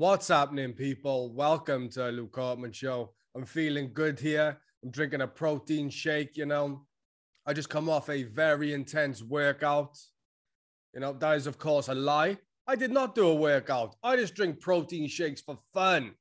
[0.00, 1.30] What's happening, people?
[1.34, 3.12] Welcome to Luke Courtman Show.
[3.36, 4.56] I'm feeling good here.
[4.82, 6.86] I'm drinking a protein shake, you know.
[7.44, 9.98] I just come off a very intense workout.
[10.94, 12.38] You know, that is, of course, a lie.
[12.66, 13.94] I did not do a workout.
[14.02, 16.12] I just drink protein shakes for fun.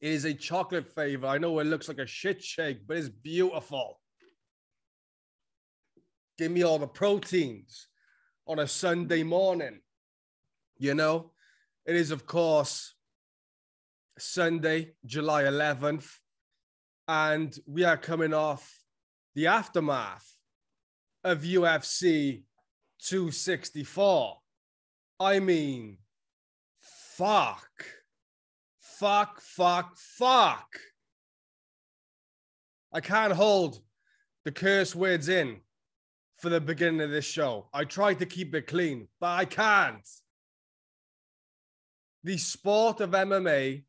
[0.00, 1.26] It is a chocolate flavor.
[1.26, 4.00] I know it looks like a shit shake, but it's beautiful.
[6.38, 7.88] Give me all the proteins
[8.46, 9.80] on a Sunday morning.
[10.78, 11.32] You know,
[11.86, 12.94] it is, of course,
[14.18, 16.08] Sunday, July 11th,
[17.06, 18.82] and we are coming off
[19.34, 20.36] the aftermath
[21.22, 22.42] of UFC
[23.02, 24.38] 264.
[25.20, 25.98] I mean,
[26.80, 27.70] fuck.
[28.80, 30.78] Fuck, fuck, fuck.
[32.92, 33.80] I can't hold
[34.44, 35.60] the curse words in
[36.38, 37.68] for the beginning of this show.
[37.72, 40.08] I tried to keep it clean, but I can't.
[42.26, 43.84] The sport of MMA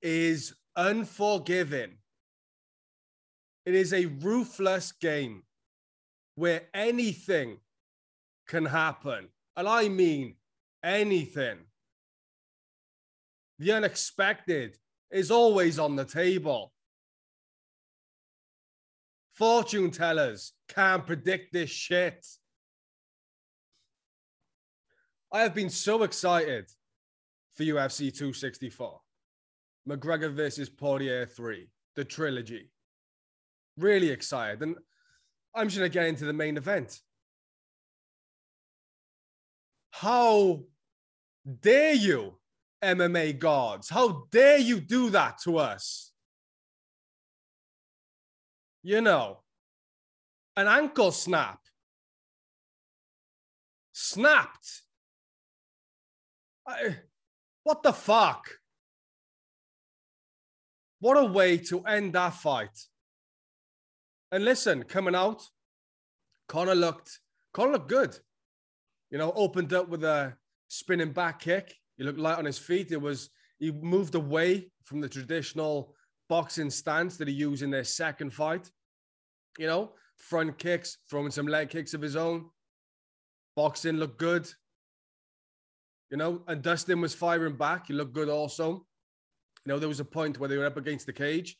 [0.00, 1.94] is unforgiving.
[3.66, 5.42] It is a ruthless game
[6.36, 7.58] where anything
[8.46, 9.26] can happen.
[9.56, 10.36] And I mean
[10.84, 11.58] anything.
[13.58, 14.78] The unexpected
[15.10, 16.72] is always on the table.
[19.32, 22.24] Fortune tellers can't predict this shit.
[25.32, 26.70] I have been so excited
[27.54, 29.00] for UFC 264.
[29.88, 32.70] McGregor versus Poirier 3, the trilogy.
[33.76, 34.62] Really excited.
[34.62, 34.76] And
[35.54, 37.00] I'm just going to get into the main event.
[39.90, 40.62] How
[41.60, 42.38] dare you,
[42.82, 43.88] MMA gods?
[43.88, 46.12] How dare you do that to us?
[48.82, 49.38] You know,
[50.56, 51.60] an ankle snap.
[53.92, 54.82] Snapped.
[56.66, 56.96] I,
[57.64, 58.48] what the fuck?
[61.00, 62.78] What a way to end that fight.
[64.30, 65.42] And listen, coming out,
[66.48, 67.18] Conor looked
[67.52, 68.16] Conor looked good.
[69.10, 70.34] You know, opened up with a
[70.68, 71.74] spinning back kick.
[71.96, 72.92] He looked light on his feet.
[72.92, 75.94] It was he moved away from the traditional
[76.28, 78.70] boxing stance that he used in their second fight.
[79.58, 82.48] You know, front kicks, throwing some leg kicks of his own.
[83.54, 84.48] Boxing looked good.
[86.12, 87.88] You know, and Dustin was firing back.
[87.88, 88.86] He looked good also.
[89.64, 91.56] You know, there was a point where they were up against the cage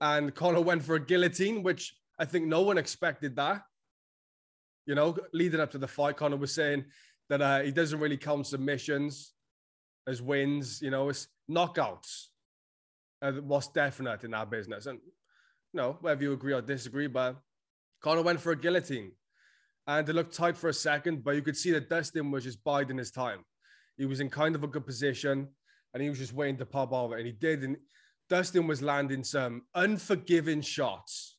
[0.00, 3.62] and Conor went for a guillotine, which I think no one expected that.
[4.86, 6.84] You know, leading up to the fight, Conor was saying
[7.28, 9.34] that uh, he doesn't really count submissions
[10.06, 10.80] as wins.
[10.82, 12.26] You know, it's knockouts.
[13.22, 17.36] Uh, what's definite in that business, and you know, whether you agree or disagree, but
[18.02, 19.12] Conor went for a guillotine,
[19.86, 22.64] and it looked tight for a second, but you could see that Dustin was just
[22.64, 23.44] biding his time.
[24.00, 25.48] He was in kind of a good position,
[25.92, 27.62] and he was just waiting to pop over, and he did.
[27.62, 27.76] And
[28.30, 31.36] Dustin was landing some unforgiving shots.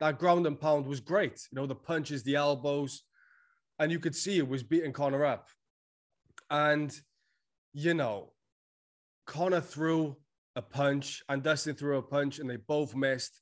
[0.00, 1.40] That ground and pound was great.
[1.50, 3.04] You know, the punches, the elbows,
[3.78, 5.48] and you could see it was beating Conor up.
[6.50, 6.94] And,
[7.72, 8.34] you know,
[9.26, 10.14] Conor threw
[10.56, 13.40] a punch and Dustin threw a punch and they both missed.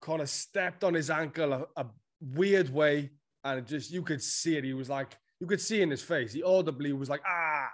[0.00, 1.86] Conor stepped on his ankle a, a
[2.20, 3.10] weird way
[3.44, 4.64] and just, you could see it.
[4.64, 6.32] He was like, you could see in his face.
[6.32, 7.68] He audibly was like, ah,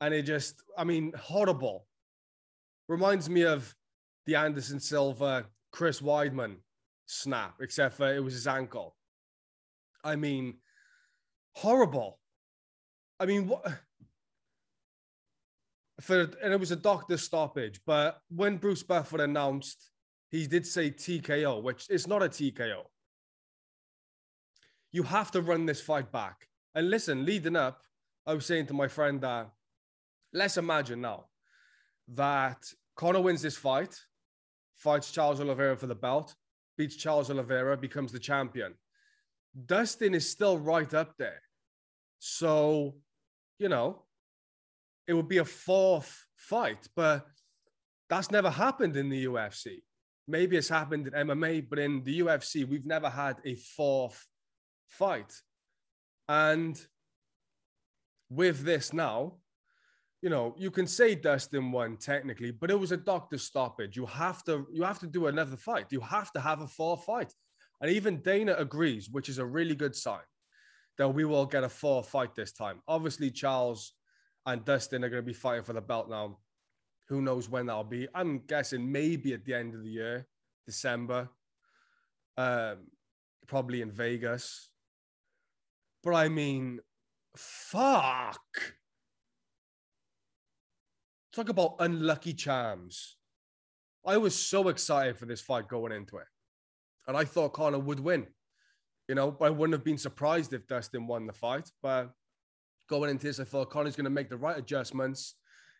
[0.00, 1.86] and it just, I mean, horrible.
[2.88, 3.74] Reminds me of
[4.26, 6.56] the Anderson Silva, Chris Weidman
[7.06, 8.94] snap, except for it was his ankle.
[10.04, 10.54] I mean,
[11.54, 12.18] horrible.
[13.18, 13.66] I mean, what?
[16.02, 19.90] For and it was a doctor stoppage, but when Bruce Buffer announced,
[20.30, 22.82] he did say TKO, which is not a TKO.
[24.96, 26.48] You have to run this fight back.
[26.74, 27.82] And listen, leading up,
[28.26, 29.50] I was saying to my friend that
[30.32, 31.26] let's imagine now
[32.14, 32.64] that
[32.96, 33.94] Conor wins this fight,
[34.74, 36.34] fights Charles Oliveira for the belt,
[36.78, 38.72] beats Charles Oliveira, becomes the champion.
[39.66, 41.42] Dustin is still right up there.
[42.18, 42.94] So,
[43.58, 44.04] you know,
[45.06, 47.26] it would be a fourth fight, but
[48.08, 49.82] that's never happened in the UFC.
[50.26, 54.26] Maybe it's happened in MMA, but in the UFC, we've never had a fourth
[54.86, 55.32] fight.
[56.28, 56.80] And
[58.30, 59.34] with this now,
[60.22, 63.96] you know, you can say Dustin won technically, but it was a doctor stoppage.
[63.96, 65.86] You have to, you have to do another fight.
[65.90, 67.32] You have to have a four fight.
[67.80, 70.24] And even Dana agrees, which is a really good sign
[70.98, 72.80] that we will get a four fight this time.
[72.88, 73.92] Obviously, Charles
[74.46, 76.38] and Dustin are going to be fighting for the belt now.
[77.08, 78.08] Who knows when that'll be?
[78.14, 80.26] I'm guessing maybe at the end of the year,
[80.64, 81.28] December,
[82.36, 82.78] um,
[83.46, 84.70] probably in Vegas.
[86.06, 86.78] But I mean,
[87.36, 88.40] fuck.
[91.34, 93.16] Talk about unlucky charms.
[94.06, 96.28] I was so excited for this fight going into it.
[97.08, 98.28] And I thought Conor would win.
[99.08, 101.72] You know, I wouldn't have been surprised if Dustin won the fight.
[101.82, 102.12] But
[102.88, 105.34] going into this, I thought Conor's going to make the right adjustments.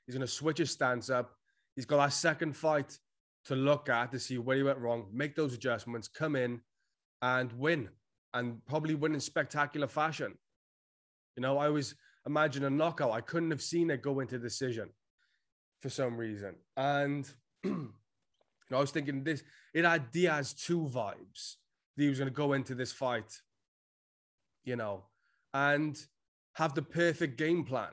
[0.06, 1.37] He's going to switch his stance up.
[1.76, 2.99] He's got that second fight
[3.44, 6.62] to look at to see where he went wrong, make those adjustments, come in
[7.23, 7.90] and win,
[8.36, 10.34] and probably win in spectacular fashion.
[11.36, 11.94] You know, I always
[12.26, 13.12] imagine a knockout.
[13.12, 14.90] I couldn't have seen it go into decision
[15.80, 16.54] for some reason.
[16.76, 17.28] And
[17.64, 17.90] you
[18.70, 19.42] know, I was thinking this,
[19.72, 21.56] it had Diaz 2 vibes.
[21.96, 23.40] He was going to go into this fight,
[24.64, 25.04] you know,
[25.54, 25.98] and
[26.54, 27.92] have the perfect game plan.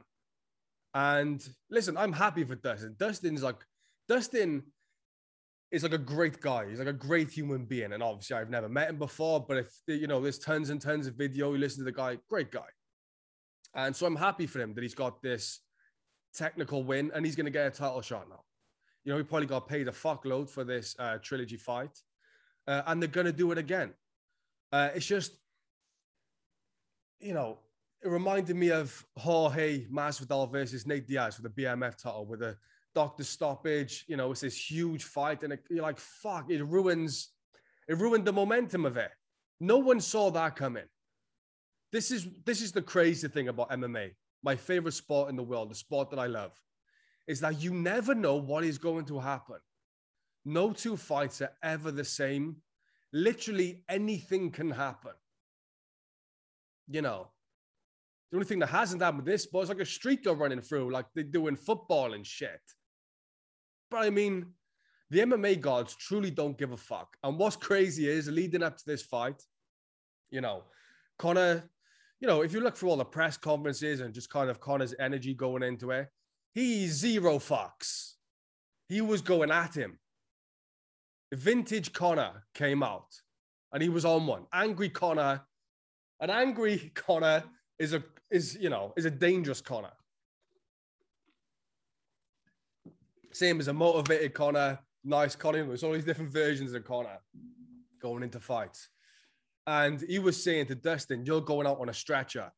[0.93, 2.95] And listen, I'm happy for Dustin.
[2.99, 3.65] Dustin's like,
[4.09, 4.63] Dustin
[5.73, 6.69] is like a great guy.
[6.69, 7.93] He's like a great human being.
[7.93, 11.07] And obviously, I've never met him before, but if you know, there's tons and tons
[11.07, 12.67] of video, you listen to the guy, great guy.
[13.73, 15.61] And so I'm happy for him that he's got this
[16.35, 18.41] technical win and he's going to get a title shot now.
[19.03, 21.99] You know, he probably got paid a fuckload for this uh, trilogy fight,
[22.67, 23.93] uh, and they're going to do it again.
[24.71, 25.31] Uh, it's just,
[27.19, 27.57] you know,
[28.03, 32.57] it reminded me of Jorge Masvidal versus Nate Diaz for the BMF title with a
[32.95, 34.05] doctor stoppage.
[34.07, 37.29] You know, it's this huge fight, and it, you're like, fuck, it ruins,
[37.87, 39.11] it ruined the momentum of it.
[39.59, 40.85] No one saw that coming.
[41.91, 44.11] This is this is the crazy thing about MMA.
[44.43, 46.51] My favorite sport in the world, the sport that I love,
[47.27, 49.57] is that you never know what is going to happen.
[50.45, 52.57] No two fights are ever the same.
[53.13, 55.11] Literally anything can happen.
[56.89, 57.27] You know,
[58.31, 60.61] the only thing that hasn't happened with this sport is like a streak go running
[60.61, 62.59] through, like they do in football and shit.
[63.93, 64.47] But I mean,
[65.11, 67.15] the MMA gods truly don't give a fuck.
[67.23, 69.39] And what's crazy is leading up to this fight,
[70.31, 70.63] you know,
[71.19, 71.69] Conor
[72.19, 74.95] you know, if you look through all the press conferences and just kind of Conor's
[74.97, 76.07] energy going into it,
[76.53, 78.13] he's zero fucks.
[78.87, 79.99] He was going at him.
[81.33, 83.13] Vintage Conor came out
[83.73, 84.45] and he was on one.
[84.53, 85.41] Angry Conor.
[86.19, 87.43] An angry Conor
[87.77, 88.01] is a
[88.31, 89.91] is you know is a dangerous Conor.
[93.33, 95.65] Same as a motivated Conor, nice Conor.
[95.65, 97.19] There's all these different versions of Conor
[98.01, 98.89] going into fights.
[99.65, 102.51] And he was saying to Dustin, You're going out on a stretcher.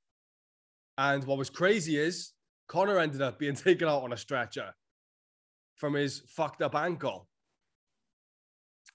[0.98, 2.34] And what was crazy is
[2.68, 4.74] Conor ended up being taken out on a stretcher
[5.76, 7.28] from his fucked up ankle.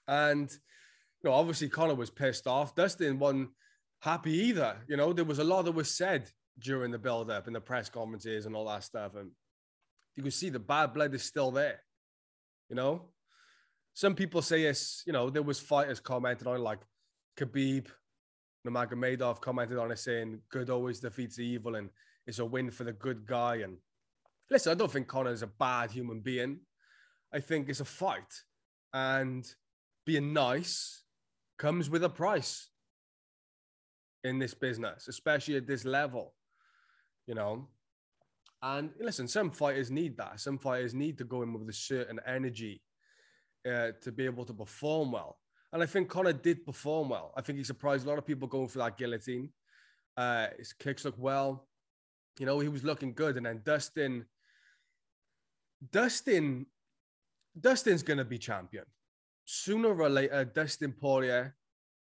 [0.07, 2.75] And, you know, obviously Conor was pissed off.
[2.75, 3.49] Dustin wasn't
[4.01, 4.77] happy either.
[4.87, 6.29] You know, there was a lot that was said
[6.59, 9.15] during the build up in the press conferences and all that stuff.
[9.15, 9.31] And
[10.21, 11.81] you can see the bad blood is still there.
[12.69, 13.09] You know,
[13.95, 16.79] some people say it's, you know, there was fighters commented on like
[17.39, 17.87] Khabib
[18.67, 21.89] Nurmagomedov commented on it saying, "Good always defeats evil," and
[22.27, 23.55] it's a win for the good guy.
[23.55, 23.77] And
[24.51, 26.59] listen, I don't think Conor's a bad human being.
[27.33, 28.31] I think it's a fight,
[28.93, 29.43] and
[30.05, 31.03] being nice
[31.57, 32.69] comes with a price
[34.23, 36.35] in this business, especially at this level.
[37.25, 37.69] You know,
[38.63, 40.39] and listen, some fighters need that.
[40.39, 42.81] Some fighters need to go in with a certain energy
[43.67, 45.37] uh, to be able to perform well.
[45.73, 47.33] And I think Conor did perform well.
[47.35, 49.49] I think he surprised a lot of people going for that guillotine.
[50.17, 51.67] Uh, his kicks look well.
[52.39, 53.37] You know, he was looking good.
[53.37, 54.25] And then Dustin,
[55.91, 56.65] Dustin,
[57.59, 58.83] Dustin's going to be champion.
[59.45, 61.55] Sooner or later, Dustin Poirier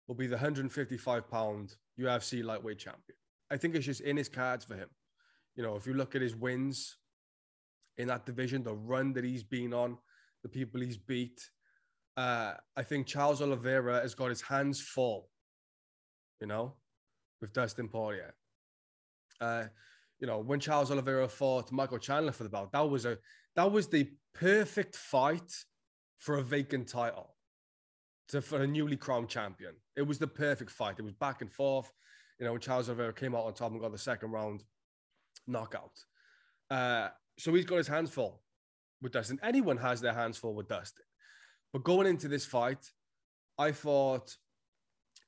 [0.09, 3.17] will be the 155 pound UFC lightweight champion.
[3.51, 4.89] I think it's just in his cards for him.
[5.57, 6.97] You know, if you look at his wins
[7.97, 9.99] in that division, the run that he's been on,
[10.43, 11.41] the people he's beat,
[12.17, 15.29] uh, I think Charles Oliveira has got his hands full,
[16.41, 16.75] you know,
[17.41, 18.35] with Dustin Poirier.
[19.41, 19.65] Uh,
[20.21, 23.19] you know, when Charles Oliveira fought Michael Chandler for the belt, that was a
[23.57, 25.53] that was the perfect fight
[26.19, 27.35] for a vacant title
[28.29, 29.75] to for a newly crowned champion.
[29.97, 30.97] It was the perfect fight.
[30.99, 31.91] It was back and forth.
[32.39, 34.63] You know, when Charles Oliveira came out on top and got the second round
[35.47, 35.93] knockout.
[36.71, 37.09] Uh,
[37.39, 38.43] so he's got his hands full
[39.03, 39.39] with Dustin.
[39.43, 41.05] Anyone has their hands full with Dustin.
[41.73, 42.91] But going into this fight,
[43.59, 44.37] I thought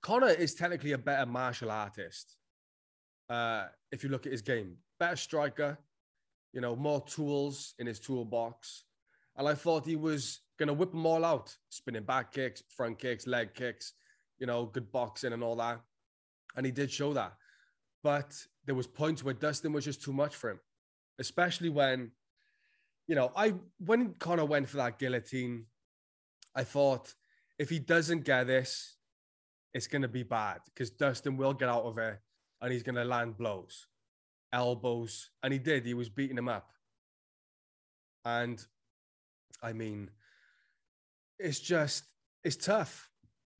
[0.03, 2.37] Conor is technically a better martial artist.
[3.29, 5.79] Uh, if you look at his game, better striker,
[6.53, 8.85] you know, more tools in his toolbox.
[9.37, 12.99] And I thought he was going to whip them all out spinning back kicks, front
[12.99, 13.93] kicks, leg kicks,
[14.39, 15.81] you know, good boxing and all that.
[16.57, 17.35] And he did show that.
[18.03, 18.35] But
[18.67, 20.61] there was points where Dustin was just too much for him,
[21.19, 22.11] especially when,
[23.09, 25.67] you know, I when Conor went for that guillotine,
[26.55, 27.15] I thought
[27.59, 28.97] if he doesn't get this,
[29.73, 32.19] it's to be bad because Dustin will get out of it
[32.61, 33.87] and he's to land blows.
[34.53, 35.85] elbows, and he did.
[35.85, 36.71] He was beating him up.
[38.25, 38.65] And
[39.63, 40.11] I mean,
[41.39, 42.05] it's just,
[42.43, 43.11] it's tough.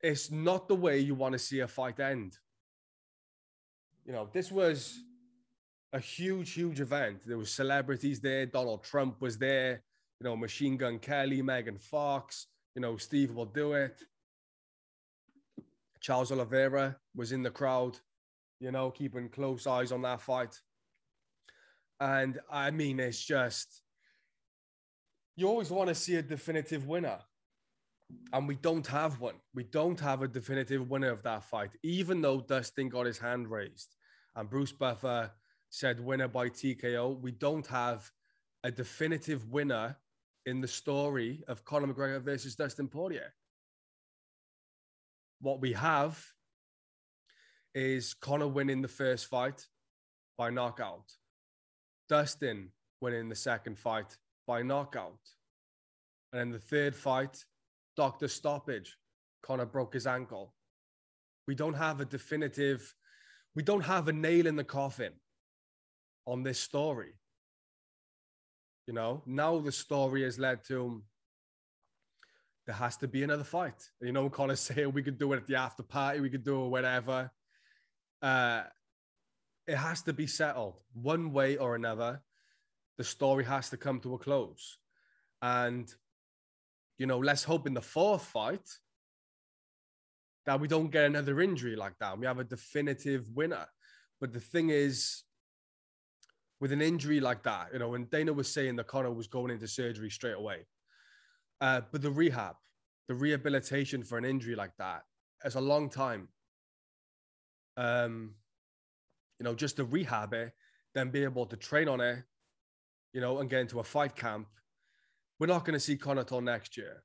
[0.01, 2.39] It's not the way you want to see a fight end.
[4.07, 5.01] You know, this was
[5.93, 7.23] a huge, huge event.
[7.27, 8.47] There was celebrities there.
[8.47, 9.83] Donald Trump was there.
[10.21, 12.47] You know, Machine Gun Kelly, Megan Fox.
[12.77, 14.01] You know, Steve will do it.
[16.01, 17.99] Charles Oliveira was in the crowd.
[18.61, 20.55] You know, keeping close eyes on that fight.
[21.99, 23.83] And I mean, it's just
[25.35, 27.19] you always want to see a definitive winner.
[28.33, 29.37] And we don't have one.
[29.55, 33.51] We don't have a definitive winner of that fight, even though Dustin got his hand
[33.51, 33.97] raised
[34.35, 35.31] and Bruce Buffer
[35.71, 37.21] said winner by TKO.
[37.21, 38.11] We don't have
[38.63, 39.97] a definitive winner
[40.45, 43.35] in the story of Conor McGregor versus Dustin Poirier.
[45.41, 46.23] What we have
[47.75, 49.67] is Conor winning the first fight
[50.39, 51.13] by knockout,
[52.09, 52.71] Dustin
[53.01, 55.19] winning the second fight by knockout.
[56.33, 57.45] And then the third fight,
[57.97, 58.97] doctor stoppage.
[59.43, 60.55] Conor broke his ankle.
[61.47, 62.95] We don't have a definitive,
[63.55, 65.13] we don't have a nail in the coffin
[66.27, 67.15] on this story.
[68.87, 71.03] You know, now the story has led to
[72.67, 73.81] there has to be another fight.
[74.01, 76.65] You know, Conor say we could do it at the after party, we could do
[76.65, 77.31] it whatever.
[78.21, 78.63] Uh,
[79.67, 82.23] it has to be settled one way or another.
[82.99, 84.79] The story has to come to a close.
[85.43, 85.93] And,
[86.99, 88.69] you know, let's hope in the fourth fight
[90.47, 92.19] that we don't get another injury like that.
[92.19, 93.67] We have a definitive winner.
[94.21, 95.25] But the thing is,
[96.61, 99.51] with an injury like that, you know, when Dana was saying that Conor was going
[99.51, 100.67] into surgery straight away,
[101.61, 102.57] uh, but the rehab,
[103.09, 105.03] the rehabilitation for an injury like that,
[105.45, 106.29] is a long time.
[107.77, 108.35] Um,
[109.39, 110.53] you know, just to rehab it,
[110.95, 112.23] then be able to train on it,
[113.13, 114.49] you know, and get into a fight camp.
[115.39, 117.03] We're not going to see Conor till next year.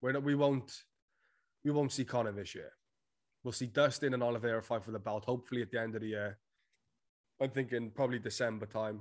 [0.00, 0.72] We're not, we won't,
[1.64, 2.72] we won't see Conor this year.
[3.42, 6.08] We'll see Dustin and Oliveira fight for the belt, hopefully at the end of the
[6.08, 6.38] year.
[7.40, 9.00] I'm thinking probably December time,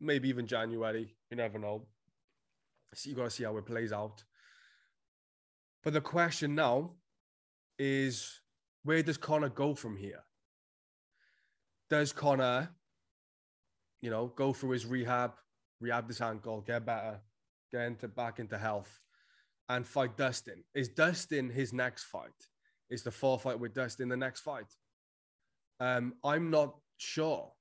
[0.00, 1.14] maybe even January.
[1.30, 1.86] You never know.
[2.94, 4.24] So you got to see how it plays out.
[5.84, 6.92] But the question now
[7.78, 8.40] is
[8.82, 10.24] where does Conor go from here?
[11.90, 12.70] Does Conor,
[14.00, 15.32] you know, go through his rehab,
[15.80, 17.20] rehab this ankle, get better,
[17.72, 19.00] get into back into health,
[19.68, 20.64] and fight Dustin?
[20.74, 22.48] Is Dustin his next fight?
[22.90, 24.72] Is the four fight with Dustin the next fight?
[25.80, 27.52] Um, I'm not sure.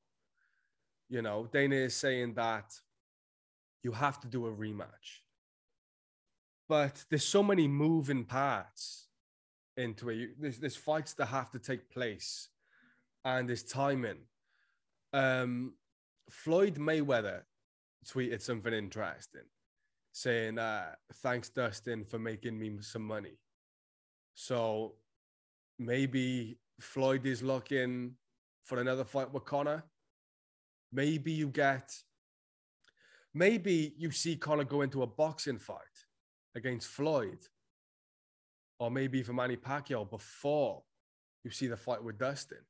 [1.09, 2.73] You know, Dana is saying that
[3.83, 5.21] you have to do a rematch.
[6.67, 9.07] But there's so many moving parts
[9.77, 10.41] into it.
[10.41, 12.49] There's, there's fights that have to take place
[13.23, 14.19] and there's timing.
[15.13, 15.75] Um,
[16.29, 17.43] Floyd Mayweather
[18.05, 19.43] tweeted something interesting
[20.17, 23.37] saying, uh, thanks, Dustin, for making me some money.
[24.33, 24.95] So
[25.77, 28.13] maybe Floyd is looking
[28.63, 29.83] for another fight with Conor.
[30.91, 31.93] Maybe you get,
[33.35, 35.97] maybe you see Conor go into a boxing fight
[36.55, 37.37] against Floyd,
[38.79, 40.81] or maybe for Manny Pacquiao before
[41.43, 42.65] you see the fight with Dustin.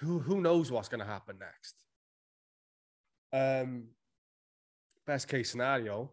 [0.00, 1.74] Who who knows what's going to happen next?
[3.32, 3.84] Um,
[5.06, 6.10] best case scenario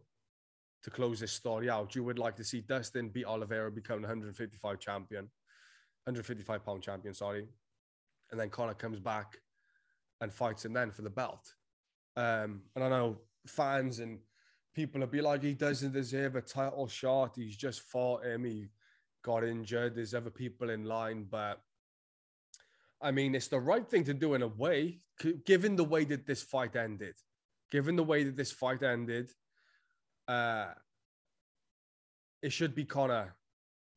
[0.84, 4.80] to close this story out, you would like to see Dustin beat Oliveira, become 155
[4.80, 5.24] champion,
[6.06, 7.48] 155 pound champion, sorry,
[8.32, 9.38] and then Conor comes back
[10.22, 11.54] and fights him then for the belt.
[12.16, 14.20] Um, and I know fans and
[14.74, 17.34] people will be like, he doesn't deserve a title shot.
[17.36, 18.44] He's just fought him.
[18.44, 18.68] He
[19.24, 19.96] got injured.
[19.96, 21.62] There's other people in line, but
[23.02, 25.02] I mean, it's the right thing to do in a way,
[25.46, 27.16] given the way that this fight ended.
[27.70, 29.32] Given the way that this fight ended,
[30.28, 30.68] uh,
[32.42, 33.36] it should be Conor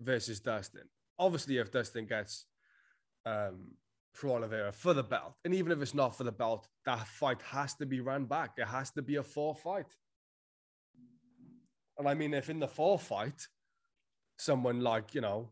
[0.00, 0.88] versus Dustin.
[1.18, 2.46] Obviously, if Dustin gets
[3.26, 3.72] um,
[4.12, 5.34] for Oliveira for the belt.
[5.44, 8.52] And even if it's not for the belt, that fight has to be run back.
[8.56, 9.94] It has to be a four fight.
[11.98, 13.46] And I mean, if in the four fight,
[14.38, 15.50] someone like, you know,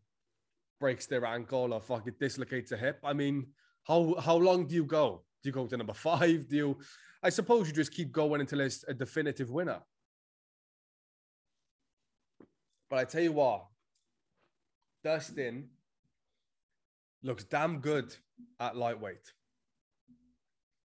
[0.81, 3.47] breaks their ankle or fucking dislocates a hip, I mean,
[3.85, 5.23] how how long do you go?
[5.43, 6.49] Do you go to number five?
[6.49, 6.79] Do you
[7.23, 9.81] I suppose you just keep going until it's a definitive winner.
[12.91, 13.67] But I tell you what,
[15.05, 15.69] Dustin
[17.23, 18.15] looks damn good
[18.61, 19.33] at lightweight.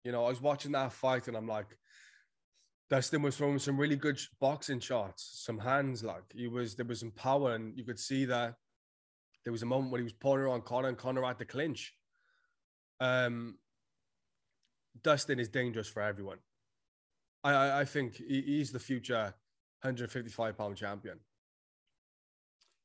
[0.04, 1.78] You know, I was watching that fight and I'm like,
[2.90, 6.04] Dustin was throwing some really good boxing shots, some hands.
[6.04, 8.56] Like he was, there was some power, and you could see that
[9.44, 11.94] there was a moment when he was pulling on Conor, and Conor had to clinch.
[13.00, 13.60] Um,
[15.04, 16.40] Dustin is dangerous for everyone.
[17.44, 19.36] I, I, I think he, he's the future
[19.82, 21.20] 155 pound champion.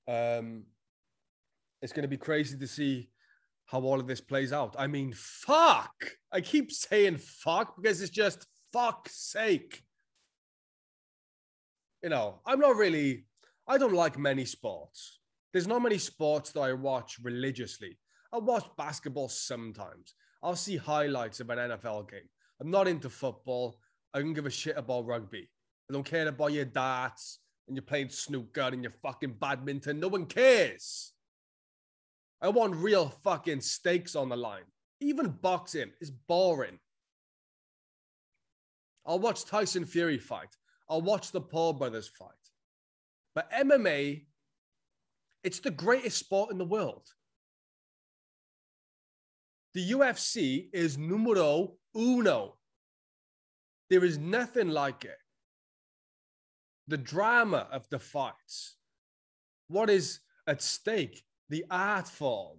[0.07, 0.65] Um,
[1.83, 3.11] it's going to be crazy to see
[3.67, 4.75] how all of this plays out.
[4.79, 5.95] I mean, fuck.
[6.33, 9.83] I keep saying fuck because it's just fuck's sake.
[12.03, 13.25] You know, I'm not really,
[13.67, 15.21] I don't like many sports.
[15.53, 17.99] There's not many sports that I watch religiously.
[18.33, 20.15] I watch basketball sometimes.
[20.43, 22.29] I'll see highlights of an NFL game.
[22.61, 23.79] I'm not into football.
[24.13, 25.49] I don't give a shit about rugby.
[25.89, 30.01] I don't care about your darts and you're playing snooker and you're fucking badminton.
[30.01, 31.13] No one cares.
[32.41, 34.65] I want real fucking stakes on the line.
[35.01, 36.79] Even boxing is boring.
[39.07, 40.57] I'll watch Tyson Fury fight.
[40.89, 42.31] I'll watch the Paul brothers fight.
[43.35, 44.25] But MMA,
[45.43, 47.09] it's the greatest sport in the world.
[49.75, 52.57] The UFC is numero uno.
[53.91, 55.19] There is nothing like it.
[56.89, 58.77] The drama of the fights,
[59.69, 62.59] what is at stake, the art form.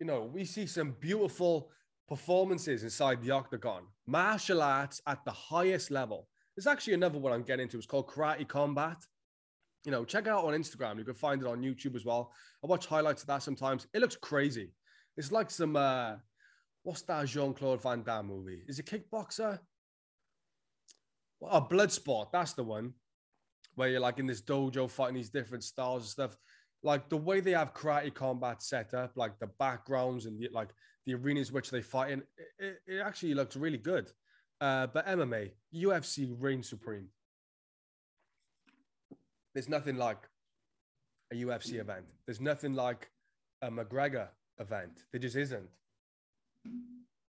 [0.00, 1.70] You know, we see some beautiful
[2.08, 6.28] performances inside the octagon, martial arts at the highest level.
[6.56, 7.78] There's actually another one I'm getting into.
[7.78, 8.98] It's called Karate Combat.
[9.84, 10.98] You know, check it out on Instagram.
[10.98, 12.32] You can find it on YouTube as well.
[12.62, 13.86] I watch highlights of that sometimes.
[13.92, 14.72] It looks crazy.
[15.16, 16.16] It's like some uh
[16.82, 18.62] what's that Jean Claude Van Damme movie?
[18.66, 19.58] Is it Kickboxer?
[21.50, 22.32] A Bloodsport.
[22.32, 22.94] That's the one
[23.74, 26.36] where you're like in this dojo fighting these different styles and stuff.
[26.82, 30.68] Like the way they have karate combat set up, like the backgrounds and the, like
[31.06, 32.22] the arenas which they fight in,
[32.58, 34.10] it, it actually looks really good.
[34.60, 37.08] Uh, but MMA, UFC reigns supreme.
[39.54, 40.18] There's nothing like
[41.32, 42.04] a UFC event.
[42.26, 43.10] There's nothing like
[43.62, 45.04] a McGregor event.
[45.12, 45.68] There just isn't.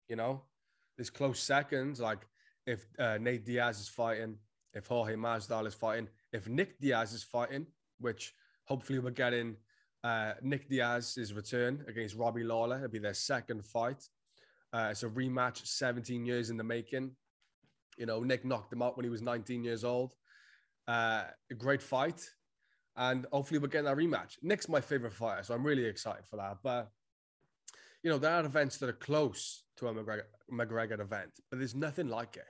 [0.07, 0.41] You know,
[0.97, 1.99] there's close seconds.
[1.99, 2.19] Like
[2.65, 4.37] if uh, Nate Diaz is fighting,
[4.73, 7.65] if Jorge Masvidal is fighting, if Nick Diaz is fighting,
[7.99, 8.33] which
[8.65, 9.55] hopefully we're getting
[10.03, 12.77] uh, Nick Diaz's return against Robbie Lawler.
[12.77, 14.03] It'll be their second fight.
[14.73, 17.11] Uh, it's a rematch, 17 years in the making.
[17.97, 20.13] You know, Nick knocked him out when he was 19 years old.
[20.87, 22.27] Uh, a great fight.
[22.95, 24.37] And hopefully we're getting that rematch.
[24.41, 26.57] Nick's my favorite fighter, so I'm really excited for that.
[26.63, 26.89] But,
[28.03, 31.75] you know, there are events that are close to a McGregor, McGregor event, but there's
[31.75, 32.47] nothing like it.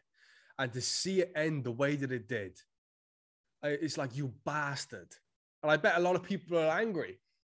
[0.59, 2.57] And to see it end the way that it did,
[3.63, 5.09] it's like, you bastard.
[5.63, 7.19] And I bet a lot of people are angry.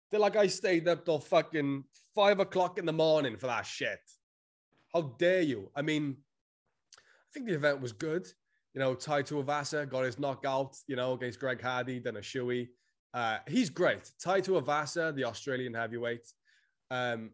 [0.10, 4.00] They're like, I stayed up till fucking five o'clock in the morning for that shit.
[4.94, 5.72] How dare you?
[5.76, 6.18] I mean,
[6.98, 8.28] I think the event was good.
[8.74, 12.70] You know, Tai Tuivasa got his knockout, you know, against Greg Hardy, then a shoey.
[13.14, 14.12] Uh, he's great.
[14.24, 16.28] Tai Tuivasa, the Australian heavyweight,
[16.90, 17.32] um,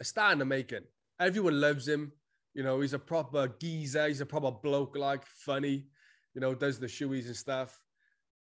[0.00, 0.84] a star in the making.
[1.18, 2.12] Everyone loves him.
[2.54, 4.08] You know, he's a proper geezer.
[4.08, 5.86] He's a proper bloke, like funny.
[6.34, 7.78] You know, does the shoeys and stuff.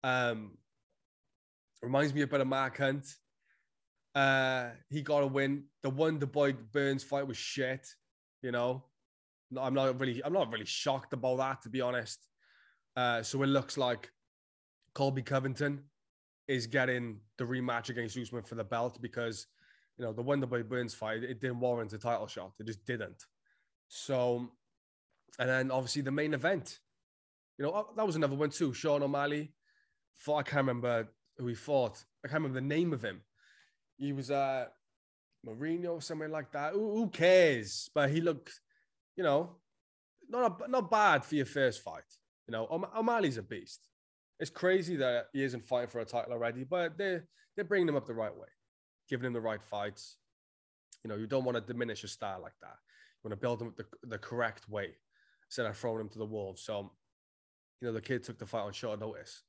[0.04, 0.58] Um,
[1.82, 3.06] reminds me a bit of Mark Hunt.
[4.16, 5.66] Uh, he got a win.
[5.82, 7.88] The Wonder Boy Burns fight was shit.
[8.42, 8.86] You know,
[9.58, 12.20] I'm not really, I'm not really shocked about that to be honest.
[12.96, 14.12] Uh, so it looks like
[14.94, 15.84] Colby Covington
[16.48, 19.48] is getting the rematch against Usman for the belt because
[19.98, 22.54] you know the Wonder Boy Burns fight it didn't warrant a title shot.
[22.60, 23.24] It just didn't.
[23.88, 24.50] So,
[25.40, 26.80] and then obviously the main event,
[27.58, 28.74] you know oh, that was another one too.
[28.74, 29.54] Sean O'Malley
[30.16, 30.40] fought.
[30.40, 32.04] I can't remember who he fought.
[32.24, 33.22] I can't remember the name of him.
[33.98, 34.66] He was uh
[35.46, 36.74] Mourinho or something like that.
[36.74, 37.90] Who, who cares?
[37.94, 38.60] But he looked,
[39.16, 39.58] you know,
[40.30, 42.04] not not bad for your first fight.
[42.48, 43.88] You know, O'Malley's a beast.
[44.40, 47.26] It's crazy that he isn't fighting for a title already, but they're
[47.56, 48.48] they're bringing him up the right way,
[49.14, 50.18] giving him the right fights.
[51.04, 52.78] You know, you don't want to diminish a star like that.
[53.24, 54.96] You want to build him the, the correct way
[55.48, 56.64] instead of throwing him to the wolves.
[56.64, 56.92] So,
[57.80, 59.44] you know, the kid took the fight on short notice.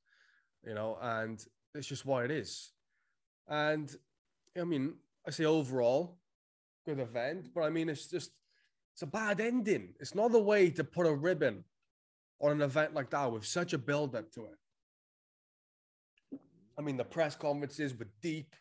[0.63, 2.73] You know, and it's just what it is.
[3.47, 3.89] And
[4.55, 4.93] I mean,
[5.27, 6.19] I say overall,
[6.85, 8.29] good event, but I mean, it's just,
[8.93, 9.95] it's a bad ending.
[9.99, 11.63] It's not the way to put a ribbon
[12.39, 14.59] on an event like that with such a build up to it.
[16.77, 18.55] I mean, the press conferences were deep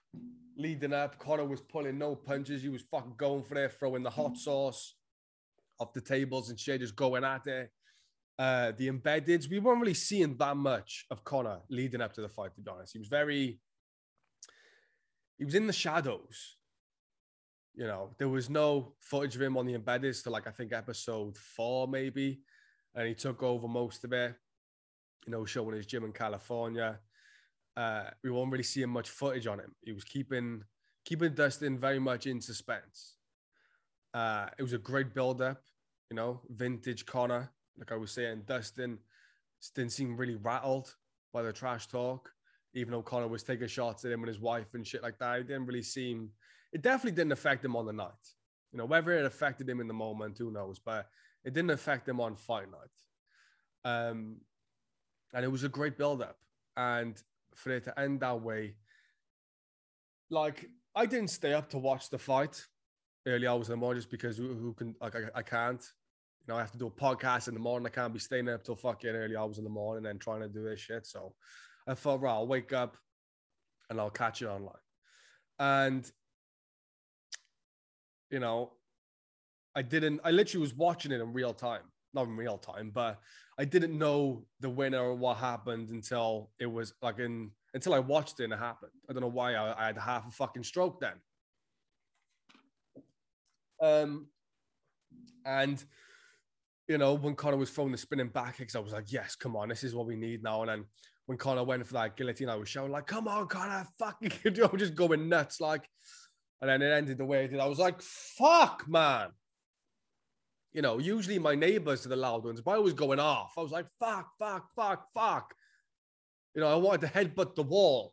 [0.56, 1.18] leading up.
[1.18, 2.62] Conor was pulling no punches.
[2.62, 4.94] He was fucking going for it, throwing the hot sauce
[5.80, 7.70] off the tables and shit, just going at it.
[8.38, 12.28] Uh, the embeddeds, we weren't really seeing that much of Conor leading up to the
[12.28, 12.92] fight, to be honest.
[12.92, 13.60] He was very
[15.38, 16.56] he was in the shadows.
[17.74, 20.72] You know, there was no footage of him on the embedded to like I think
[20.72, 22.40] episode four maybe,
[22.94, 24.34] and he took over most of it.
[25.26, 26.98] You know, showing his gym in California.
[27.76, 29.74] Uh, we won't really seeing much footage on him.
[29.82, 30.62] He was keeping
[31.04, 33.16] keeping Dustin very much in suspense.
[34.14, 35.60] Uh, it was a great build up,
[36.10, 37.50] you know, vintage Conor.
[37.76, 38.98] Like I was saying, Dustin
[39.74, 40.94] didn't seem really rattled
[41.32, 42.30] by the trash talk,
[42.74, 45.40] even though Conor was taking shots at him and his wife and shit like that.
[45.40, 46.30] It didn't really seem,
[46.72, 48.12] it definitely didn't affect him on the night.
[48.72, 50.78] You know, whether it affected him in the moment, who knows?
[50.78, 51.08] But
[51.44, 53.90] it didn't affect him on fight night.
[53.92, 54.36] Um,
[55.32, 56.38] and it was a great build up.
[56.76, 57.20] And
[57.54, 58.74] for it to end that way,
[60.30, 62.64] like I didn't stay up to watch the fight
[63.26, 65.82] early hours in the morning just because who, who can like I, I, can't.
[66.46, 67.86] You know, I have to do a podcast in the morning.
[67.86, 70.48] I can't be staying up till fucking early hours in the morning and trying to
[70.48, 71.06] do this shit.
[71.06, 71.34] So
[71.88, 72.96] I thought, right, I'll wake up
[73.88, 74.74] and I'll catch it online.
[75.58, 76.10] And
[78.30, 78.72] you know,
[79.74, 81.82] I didn't I literally was watching it in real time.
[82.14, 83.18] Not in real time, but
[83.58, 87.98] I didn't know the winner or what happened until it was like in until I
[87.98, 88.92] watched it and it happened.
[89.08, 91.14] I don't know why I, I had half a fucking stroke then.
[93.82, 94.28] Um,
[95.44, 95.84] and
[96.88, 99.56] you know, when Conor was throwing the spinning back kicks, I was like, yes, come
[99.56, 100.62] on, this is what we need now.
[100.62, 100.84] And then
[101.26, 104.50] when Conor went for that guillotine, I was shouting, like, come on, Conor, fucking, you
[104.50, 105.60] know, just going nuts.
[105.60, 105.88] Like,
[106.60, 107.60] and then it ended the way it did.
[107.60, 109.28] I was like, fuck, man.
[110.74, 113.54] You know, usually my neighbors are the loud ones, but I was going off.
[113.56, 115.54] I was like, fuck, fuck, fuck, fuck.
[116.54, 118.12] You know, I wanted to headbutt the wall.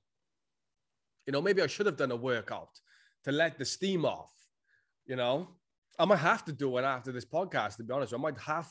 [1.26, 2.69] You know, maybe I should have done a workout
[3.24, 4.32] to let the steam off.
[5.08, 5.50] You know,
[5.97, 8.13] I might have to do it after this podcast, to be honest.
[8.13, 8.69] I might have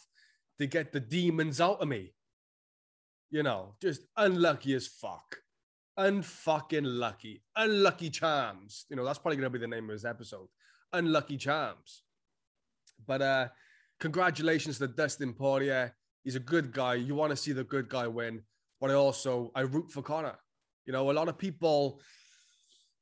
[0.58, 2.14] to get the demons out of me.
[3.30, 5.38] You know, just unlucky as fuck.
[5.98, 7.42] Unfucking lucky.
[7.56, 8.86] Unlucky charms.
[8.88, 10.46] You know, that's probably going to be the name of this episode.
[10.92, 12.02] Unlucky charms.
[13.06, 13.48] But uh
[14.00, 15.94] congratulations to Dustin Poirier.
[16.24, 16.94] He's a good guy.
[16.94, 18.42] You want to see the good guy win
[18.80, 20.38] but I also I root for Conor.
[20.86, 22.00] You know, a lot of people,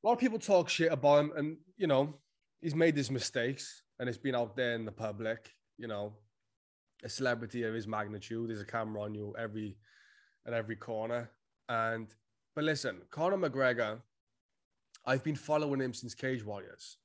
[0.03, 2.19] a lot of people talk shit about him, and you know,
[2.61, 5.55] he's made his mistakes, and it's been out there in the public.
[5.79, 6.15] You know,
[7.05, 9.77] a celebrity of his magnitude, there's a camera on you every
[10.47, 11.31] at every corner.
[11.69, 12.09] And
[12.55, 14.01] but listen, Conor McGregor,
[15.07, 16.99] I've been following him since Cage Warriors.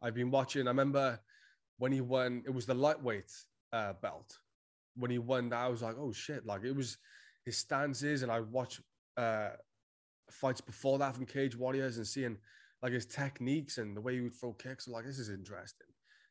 [0.00, 0.66] I've been watching.
[0.66, 1.20] I remember
[1.78, 2.42] when he won.
[2.46, 3.32] It was the lightweight
[3.72, 4.36] uh, belt.
[4.96, 6.44] When he won that, I was like, oh shit!
[6.44, 6.98] Like it was
[7.44, 8.80] his stances, and I watched
[9.16, 9.50] uh,
[10.30, 12.36] fights before that from Cage Warriors and seeing
[12.82, 14.86] like his techniques and the way he would throw kicks.
[14.86, 15.86] I'm like, this is interesting.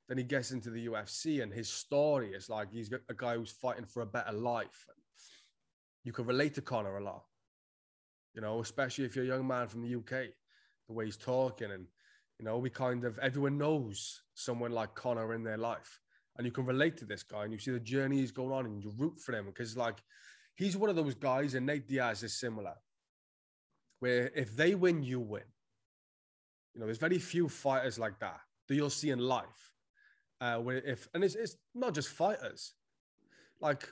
[0.08, 3.52] Then he gets into the UFC and his story is like he's a guy who's
[3.52, 4.86] fighting for a better life.
[6.04, 7.24] You can relate to Conor a lot,
[8.34, 10.28] you know, especially if you're a young man from the UK,
[10.88, 11.88] the way he's talking and
[12.40, 16.00] you know, we kind of everyone knows someone like Conor in their life,
[16.38, 18.66] and you can relate to this guy, and you see the journey he's going on,
[18.66, 19.98] and you root for him because like
[20.56, 22.74] he's one of those guys, and Nate Diaz is similar,
[24.00, 25.44] where if they win, you win.
[26.74, 29.74] You know, there's very few fighters like that that you'll see in life.
[30.40, 32.76] Uh, where if and it's, it's not just fighters,
[33.60, 33.90] like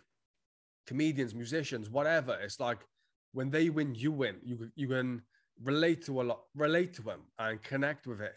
[0.85, 2.37] comedians, musicians, whatever.
[2.39, 2.85] It's like
[3.33, 4.35] when they win, you win.
[4.43, 5.23] You you can
[5.63, 8.33] relate to a lot, relate to him and connect with it.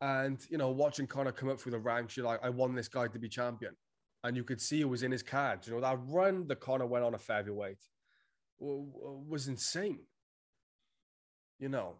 [0.00, 2.88] And you know, watching Conor come up through the ranks, you're like, I want this
[2.88, 3.76] guy to be champion
[4.22, 5.66] and you could see it was in his cards.
[5.66, 7.78] You know, that run that Conor went on a featherweight
[8.58, 10.00] was insane.
[11.58, 11.96] You know,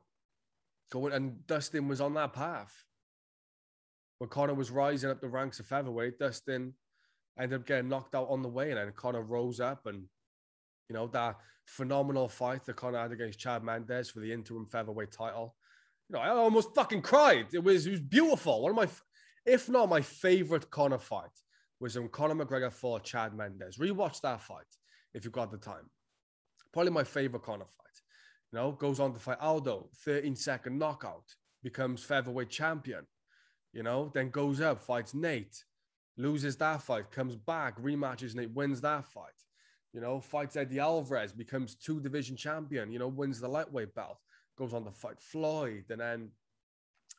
[0.90, 2.84] going and Dustin was on that path.
[4.18, 6.74] When Conor was rising up the ranks of featherweight, Dustin
[7.38, 10.04] ended up getting knocked out on the way, and then Conor rose up and
[10.90, 15.12] you know that phenomenal fight that Conor had against Chad Mendes for the interim featherweight
[15.12, 15.54] title.
[16.08, 17.46] You know, I almost fucking cried.
[17.52, 18.62] It was it was beautiful.
[18.62, 18.88] One of my,
[19.46, 21.30] if not my favorite Conor fight
[21.78, 23.78] was when Conor McGregor fought Chad Mendes.
[23.78, 24.66] Rewatch that fight
[25.14, 25.88] if you've got the time.
[26.72, 27.86] Probably my favorite Conor fight.
[28.52, 33.06] You know, goes on to fight Aldo, 13 second knockout, becomes featherweight champion.
[33.72, 35.62] You know, then goes up, fights Nate,
[36.16, 39.30] loses that fight, comes back, rematches Nate, wins that fight.
[39.92, 42.92] You know, fights Eddie Alvarez, becomes two division champion.
[42.92, 44.18] You know, wins the lightweight belt,
[44.56, 46.30] goes on to fight Floyd, and then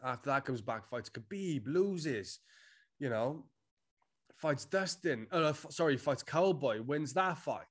[0.04, 2.40] after that comes back, fights Khabib, loses.
[3.00, 3.46] You know,
[4.38, 5.28] fights Dustin.
[5.32, 7.66] Uh, f- sorry, fights Cowboy, wins that fight.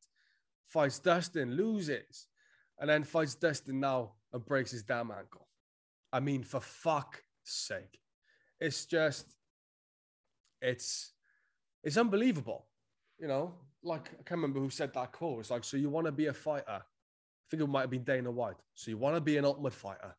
[0.67, 2.27] Fights Dustin, loses,
[2.79, 5.49] and then fights Dustin now and breaks his damn ankle.
[6.13, 8.01] I mean, for fuck sake,
[8.61, 9.35] it's just,
[10.61, 11.13] it's,
[11.83, 12.67] it's unbelievable.
[13.19, 15.41] You know, like I can't remember who said that quote.
[15.41, 16.65] It's like, so you want to be a fighter?
[16.69, 16.83] I
[17.51, 18.57] think it might have been Dana White.
[18.75, 20.15] So you want to be an ultimate fighter?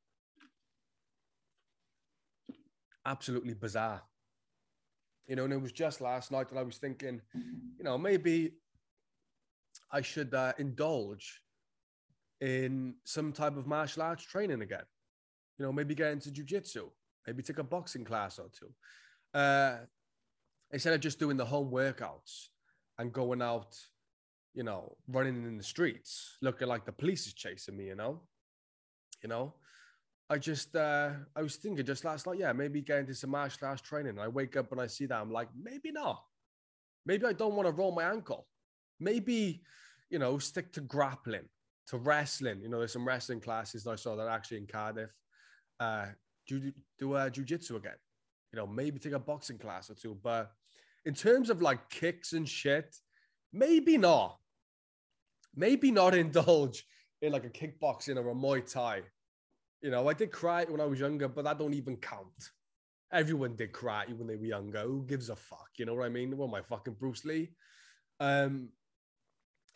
[3.06, 4.02] Absolutely bizarre
[5.28, 7.22] you know, and it was just last night that I was thinking,
[7.78, 8.52] you know, maybe
[9.90, 11.42] I should uh, indulge
[12.42, 14.84] in some type of martial arts training again.
[15.58, 16.90] You know, maybe get into jujitsu,
[17.26, 18.74] maybe take a boxing class or two.
[19.40, 19.78] uh,
[20.72, 22.48] instead of just doing the home workouts
[22.98, 23.76] and going out,
[24.54, 28.22] you know, running in the streets, looking like the police is chasing me, you know,
[29.24, 29.54] you know,
[30.30, 33.68] I just, uh, I was thinking just last night, yeah, maybe get into some martial
[33.68, 34.12] arts training.
[34.12, 36.24] And I wake up and I see that I'm like, maybe not.
[37.06, 38.48] Maybe I don't want to roll my ankle.
[39.00, 39.62] Maybe,
[40.10, 41.50] you know, stick to grappling,
[41.88, 42.62] to wrestling.
[42.62, 45.10] You know, there's some wrestling classes that I saw that actually in Cardiff.
[45.80, 46.06] Uh,
[46.48, 47.98] do do uh, jujitsu again.
[48.54, 50.18] You know, maybe take a boxing class or two.
[50.24, 50.52] But
[51.06, 52.96] in terms of like kicks and shit,
[53.52, 54.38] maybe not.
[55.56, 56.86] Maybe not indulge
[57.22, 59.02] in like a kickboxing or a Muay Thai.
[59.82, 62.52] You know, I did karate when I was younger, but that don't even count.
[63.12, 64.82] Everyone did karate when they were younger.
[64.82, 65.70] Who gives a fuck?
[65.78, 66.38] You know what I mean?
[66.38, 67.50] Well, my fucking Bruce Lee.
[68.20, 68.70] Um,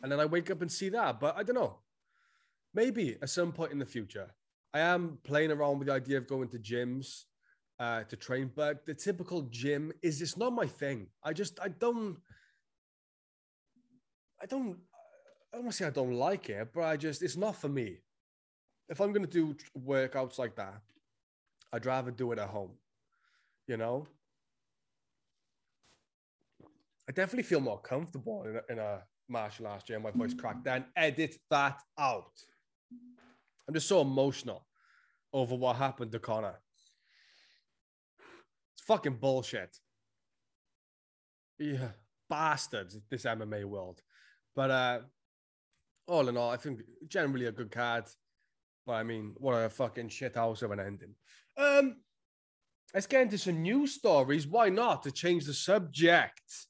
[0.01, 1.79] and then I wake up and see that, but I don't know.
[2.73, 4.29] Maybe at some point in the future,
[4.73, 7.23] I am playing around with the idea of going to gyms
[7.79, 11.07] uh, to train, but the typical gym is it's not my thing.
[11.23, 12.17] I just I don't
[14.41, 14.77] I don't
[15.53, 17.69] I don't want to say I don't like it, but I just it's not for
[17.69, 17.97] me.
[18.89, 20.81] If I'm gonna do workouts like that,
[21.73, 22.71] I'd rather do it at home.
[23.67, 24.07] You know,
[27.09, 30.03] I definitely feel more comfortable in a, in a martial arts gym.
[30.03, 30.63] My voice cracked.
[30.63, 32.31] Then edit that out.
[33.67, 34.65] I'm just so emotional
[35.33, 36.59] over what happened to Conor.
[38.75, 39.77] It's fucking bullshit.
[41.57, 41.89] Yeah,
[42.29, 44.01] bastards, this MMA world.
[44.55, 44.99] But uh
[46.07, 48.05] all in all, I think generally a good card.
[48.85, 51.15] But I mean, what a fucking shit house of an ending.
[51.57, 51.97] Um,
[52.93, 54.47] let's get into some news stories.
[54.47, 56.67] Why not to change the subject?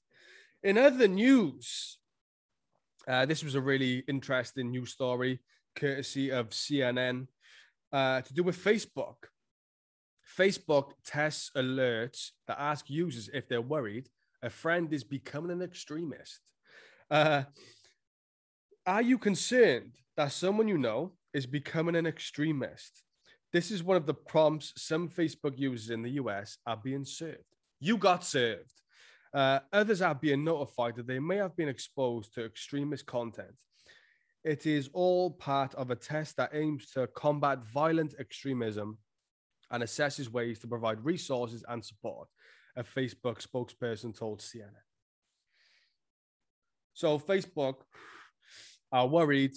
[0.63, 2.00] In other news,
[3.08, 5.41] uh, this was a really interesting news story,
[5.76, 7.28] courtesy of CNN,
[7.91, 9.15] uh, to do with Facebook.
[10.38, 14.10] Facebook tests alerts that ask users if they're worried
[14.45, 16.39] a friend is becoming an extremist.
[17.10, 17.43] Uh,
[18.86, 23.02] are you concerned that someone you know is becoming an extremist?
[23.52, 27.43] This is one of the prompts some Facebook users in the US are being served.
[27.80, 28.71] You got served.
[29.34, 33.56] Uh, others are being notified that they may have been exposed to extremist content.
[34.43, 39.00] It is all part of a test that aims to combat violent extremism
[39.71, 42.28] and assesses ways to provide resources and support,
[42.75, 44.69] a Facebook spokesperson told CNN.
[46.93, 47.75] So, Facebook
[48.91, 49.54] are worried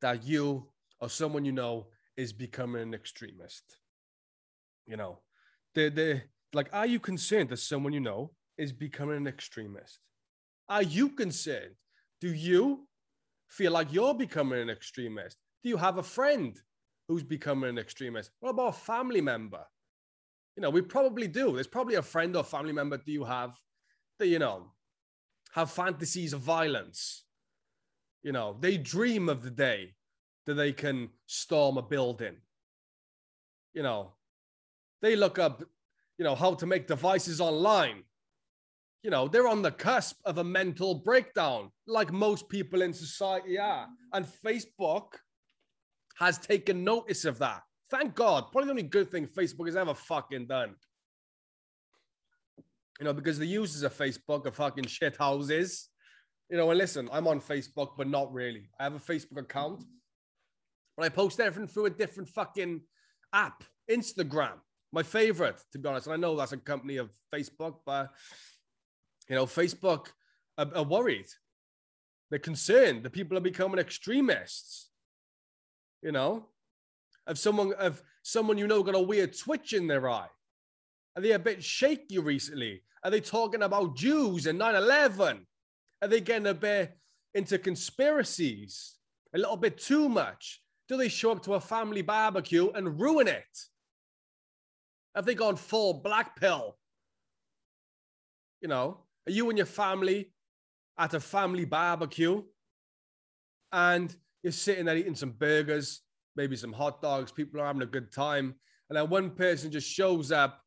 [0.00, 0.68] that you
[1.00, 3.76] or someone you know is becoming an extremist.
[4.86, 5.18] You know,
[5.74, 10.00] they they like, are you concerned that someone you know is becoming an extremist?
[10.68, 11.74] Are you concerned?
[12.20, 12.86] Do you
[13.48, 15.36] feel like you're becoming an extremist?
[15.62, 16.58] Do you have a friend
[17.08, 18.30] who's becoming an extremist?
[18.40, 19.64] What about a family member?
[20.56, 21.52] You know, we probably do.
[21.52, 23.58] There's probably a friend or family member do you have
[24.18, 24.72] that, you know,
[25.52, 27.24] have fantasies of violence.
[28.22, 29.94] You know, they dream of the day
[30.46, 32.36] that they can storm a building.
[33.74, 34.12] You know,
[35.00, 35.62] they look up,
[36.18, 38.04] you know, how to make devices online.
[39.02, 43.58] You know, they're on the cusp of a mental breakdown, like most people in society
[43.58, 43.88] are.
[44.12, 45.14] And Facebook
[46.18, 47.62] has taken notice of that.
[47.90, 48.44] Thank God.
[48.50, 50.74] Probably the only good thing Facebook has ever fucking done.
[52.98, 55.88] You know, because the users of Facebook are fucking shit houses.
[56.48, 58.70] You know, and listen, I'm on Facebook, but not really.
[58.78, 59.82] I have a Facebook account,
[60.96, 62.82] but I post everything through a different fucking
[63.32, 64.54] app, Instagram.
[64.92, 66.06] My favorite, to be honest.
[66.06, 68.10] And I know that's a company of Facebook, but
[69.28, 70.08] you know, Facebook
[70.58, 71.26] are, are worried.
[72.30, 74.90] They're concerned that people are becoming extremists.
[76.02, 76.46] You know,
[77.26, 80.28] of someone of someone you know got a weird twitch in their eye.
[81.16, 82.82] Are they a bit shaky recently?
[83.04, 85.40] Are they talking about Jews and 9-11?
[86.00, 86.96] Are they getting a bit
[87.34, 88.96] into conspiracies?
[89.34, 90.62] A little bit too much?
[90.88, 93.58] Do they show up to a family barbecue and ruin it?
[95.14, 96.76] Have they gone full black pill?
[98.60, 100.32] You know, are you and your family
[100.98, 102.42] at a family barbecue
[103.72, 106.00] and you're sitting there eating some burgers,
[106.36, 108.54] maybe some hot dogs, people are having a good time,
[108.88, 110.60] and then one person just shows up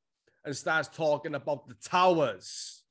[0.45, 2.83] and starts talking about the towers,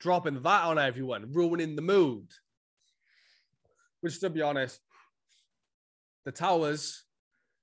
[0.00, 2.26] dropping that on everyone, ruining the mood.
[4.00, 4.80] Which, to be honest,
[6.24, 7.04] the towers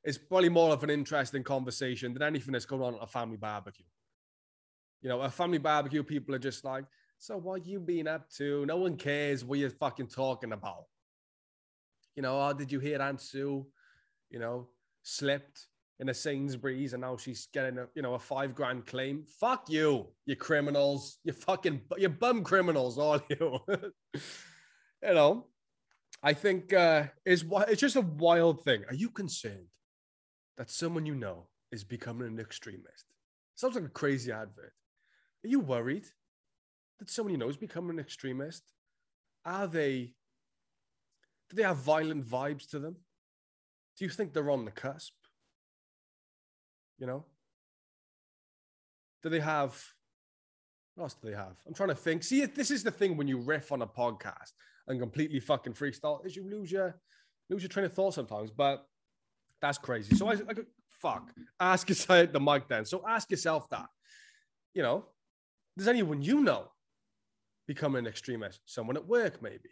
[0.06, 3.38] is probably more of an interesting conversation than anything that's going on at a family
[3.38, 3.86] barbecue.
[5.02, 6.86] You know, a family barbecue, people are just like,
[7.18, 8.66] so what you been up to?
[8.66, 10.86] No one cares what you're fucking talking about.
[12.20, 13.66] You know, oh, did you hear Aunt Sue,
[14.30, 14.68] you know,
[15.04, 15.68] slipped
[16.02, 19.24] in a Sainsbury's and now she's getting a you know a five grand claim.
[19.40, 21.20] Fuck you, you criminals.
[21.24, 23.60] You fucking you bum criminals, all you.
[23.72, 25.46] you know,
[26.22, 28.84] I think uh, is it's just a wild thing.
[28.90, 29.70] Are you concerned
[30.58, 33.06] that someone you know is becoming an extremist?
[33.56, 34.74] Sounds like a crazy advert.
[35.46, 36.08] Are you worried
[37.00, 38.64] that someone you know is becoming an extremist?
[39.46, 40.16] Are they?
[41.50, 42.96] Do they have violent vibes to them?
[43.98, 45.14] Do you think they're on the cusp?
[46.98, 47.26] You know?
[49.24, 49.84] Do they have
[51.00, 51.56] what else do they have?
[51.66, 52.26] I'm trying to think.
[52.26, 54.52] See, this is the thing when you riff on a podcast
[54.90, 57.00] and completely fucking freestyle, is you lose your
[57.50, 58.52] lose your train of thought sometimes.
[58.52, 58.86] But
[59.62, 60.16] that's crazy.
[60.16, 60.54] So I, I
[60.90, 61.32] fuck.
[61.58, 62.84] Ask yourself the mic then.
[62.84, 63.88] So ask yourself that.
[64.74, 65.06] You know,
[65.78, 66.68] does anyone you know
[67.66, 68.60] become an extremist?
[68.66, 69.70] Someone at work, maybe.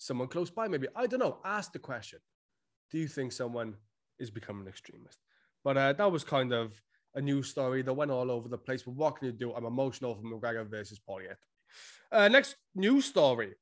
[0.00, 0.88] Someone close by, maybe.
[0.96, 1.40] I don't know.
[1.44, 2.20] Ask the question.
[2.90, 3.74] Do you think someone
[4.18, 5.18] is becoming an extremist?
[5.62, 6.72] But uh, that was kind of
[7.14, 8.82] a news story that went all over the place.
[8.82, 9.52] But what can you do?
[9.52, 11.38] I'm emotional for McGregor versus Poirier.
[12.10, 13.52] Uh, next news story.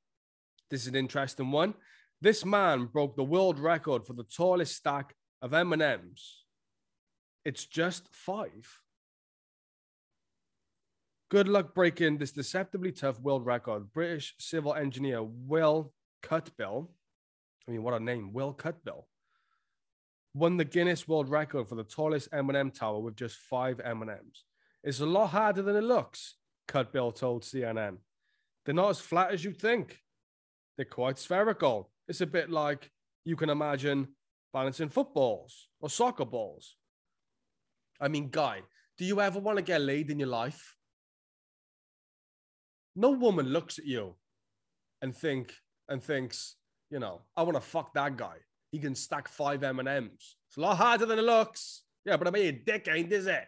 [0.70, 1.74] This is an interesting one.
[2.20, 6.44] This man broke the world record for the tallest stack of M&Ms.
[7.44, 8.80] It's just five.
[11.32, 13.92] Good luck breaking this deceptively tough world record.
[13.92, 16.88] British civil engineer Will Cutbill.
[17.66, 19.04] I mean, what a name, Will Cutbill
[20.34, 24.44] won the Guinness World Record for the tallest M&M tower with just five M&Ms.
[24.84, 26.36] It's a lot harder than it looks,
[26.68, 27.98] Cutbill told CNN.
[28.64, 29.98] They're not as flat as you think.
[30.76, 31.90] They're quite spherical.
[32.06, 32.90] It's a bit like
[33.24, 34.08] you can imagine
[34.52, 36.76] balancing footballs or soccer balls.
[38.00, 38.62] I mean, guy,
[38.96, 40.76] do you ever want to get laid in your life?
[42.94, 44.14] No woman looks at you
[45.02, 45.52] and think
[45.88, 46.56] and thinks,
[46.90, 48.36] you know, I want to fuck that guy
[48.70, 50.10] he can stack five M&Ms.
[50.48, 51.82] It's a lot harder than it looks.
[52.04, 53.44] Yeah, but I mean, dick ain't, is it?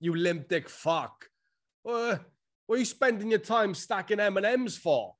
[0.00, 1.26] You limp dick fuck.
[1.86, 2.16] Uh,
[2.66, 5.14] what are you spending your time stacking M&Ms for?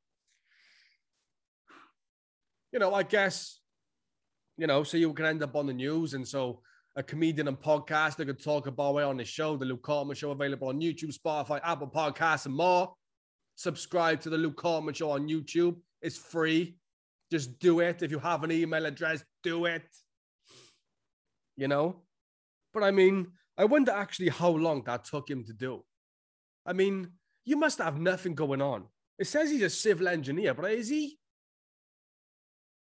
[2.72, 3.60] You know, I guess,
[4.56, 6.14] you know, so you can end up on the news.
[6.14, 6.60] And so
[6.94, 10.30] a comedian and podcaster could talk about it on the show, the Luke Courtman Show,
[10.30, 12.94] available on YouTube, Spotify, Apple Podcasts, and more.
[13.56, 15.76] Subscribe to the Luke Courtman Show on YouTube.
[16.02, 16.76] It's free.
[17.30, 18.02] Just do it.
[18.02, 19.86] If you have an email address, do it.
[21.56, 22.02] You know?
[22.72, 25.84] But I mean, I wonder actually how long that took him to do.
[26.64, 27.12] I mean,
[27.44, 28.84] you must have nothing going on.
[29.18, 31.18] It says he's a civil engineer, but is he?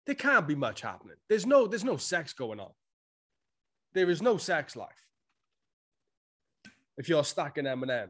[0.05, 1.17] There can't be much happening.
[1.29, 2.71] There's no, there's no sex going on.
[3.93, 4.89] There is no sex life.
[6.97, 8.09] If you're stacking M&Ms.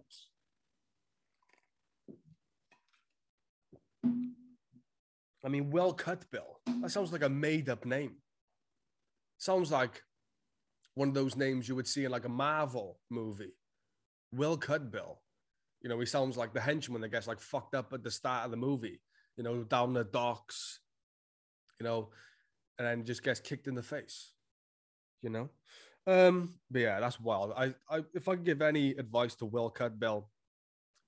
[5.43, 6.59] I mean, Will Cutbill.
[6.81, 8.17] That sounds like a made up name.
[9.37, 10.01] Sounds like
[10.93, 13.55] one of those names you would see in like a Marvel movie.
[14.33, 15.17] Will Cutbill.
[15.81, 18.45] You know, he sounds like the henchman that gets like fucked up at the start
[18.45, 19.01] of the movie,
[19.35, 20.79] you know, down the docks,
[21.79, 22.09] you know,
[22.77, 24.33] and then just gets kicked in the face,
[25.23, 25.49] you know?
[26.05, 27.53] Um, but yeah, that's wild.
[27.55, 30.25] I, I if I could give any advice to Will Cutbill,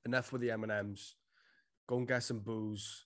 [0.05, 1.15] enough with the M&Ms,
[1.87, 3.05] go and get some booze,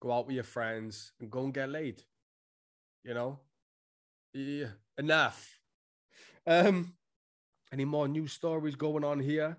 [0.00, 2.02] go out with your friends and go and get laid.
[3.04, 3.40] You know?
[4.32, 5.58] Yeah, enough.
[6.46, 6.94] Um,
[7.72, 9.58] any more news stories going on here?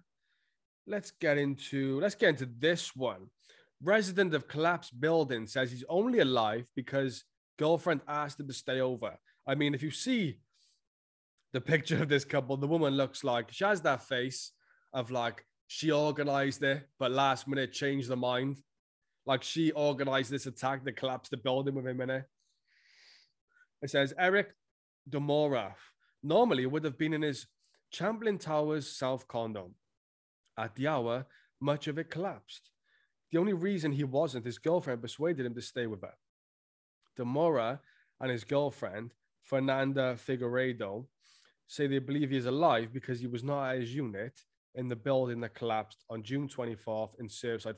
[0.88, 3.28] Let's get into let's get into this one.
[3.84, 7.24] Resident of collapsed building says he's only alive because
[7.58, 9.18] girlfriend asked him to stay over.
[9.48, 10.40] I mean, if you see
[11.54, 14.52] the picture of this couple, the woman looks like she has that face
[14.94, 18.58] of like she organized it, but last minute changed her mind.
[19.26, 22.26] Like she organized this attack that collapsed the building within a minute.
[23.82, 24.54] It says Eric
[25.10, 25.74] Demora
[26.24, 27.48] normally would have been in his
[27.92, 29.72] Champlain Towers South condo.
[30.58, 31.26] At the hour,
[31.60, 32.70] much of it collapsed.
[33.32, 36.14] The only reason he wasn't, his girlfriend persuaded him to stay with her.
[37.18, 37.80] Demora
[38.20, 39.12] and his girlfriend,
[39.42, 41.06] Fernanda Figueredo,
[41.68, 44.42] say they believe he is alive because he was not at his unit
[44.76, 47.78] in the building that collapsed on June 24th in Surfside,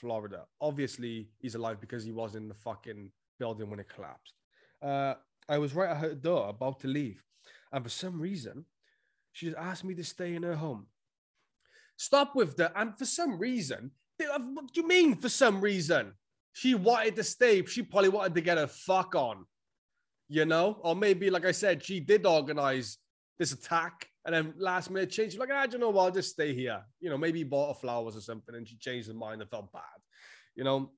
[0.00, 0.46] Florida.
[0.60, 4.34] Obviously, he's alive because he was in the fucking building when it collapsed.
[4.82, 5.14] Uh,
[5.48, 7.22] I was right at her door, about to leave,
[7.72, 8.64] and for some reason,
[9.32, 10.86] she just asked me to stay in her home.
[11.96, 12.72] Stop with that.
[12.76, 13.90] and for some reason.
[14.18, 16.12] What do you mean for some reason?
[16.52, 17.64] She wanted to stay.
[17.64, 19.46] She probably wanted to get her fuck on,
[20.28, 22.98] you know, or maybe like I said, she did organize
[23.40, 25.36] this attack and then last minute change.
[25.38, 26.82] Like, I ah, don't know what, I'll just stay here.
[27.00, 29.50] You know, maybe he bought her flowers or something and she changed her mind and
[29.50, 29.82] felt bad.
[30.54, 30.90] You know,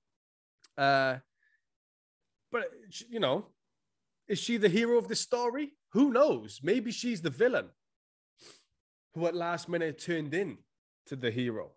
[0.77, 1.19] uh,
[2.51, 2.65] but
[3.09, 3.47] you know,
[4.27, 5.73] Is she the hero of the story?
[5.93, 6.61] Who knows?
[6.63, 7.69] Maybe she's the villain
[9.15, 10.59] who at last minute turned in
[11.07, 11.71] to the hero.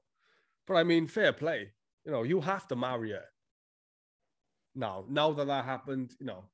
[0.66, 1.74] But I mean, fair play.
[2.06, 3.26] You know, you have to marry her.
[4.74, 6.46] Now, now that that happened, you know,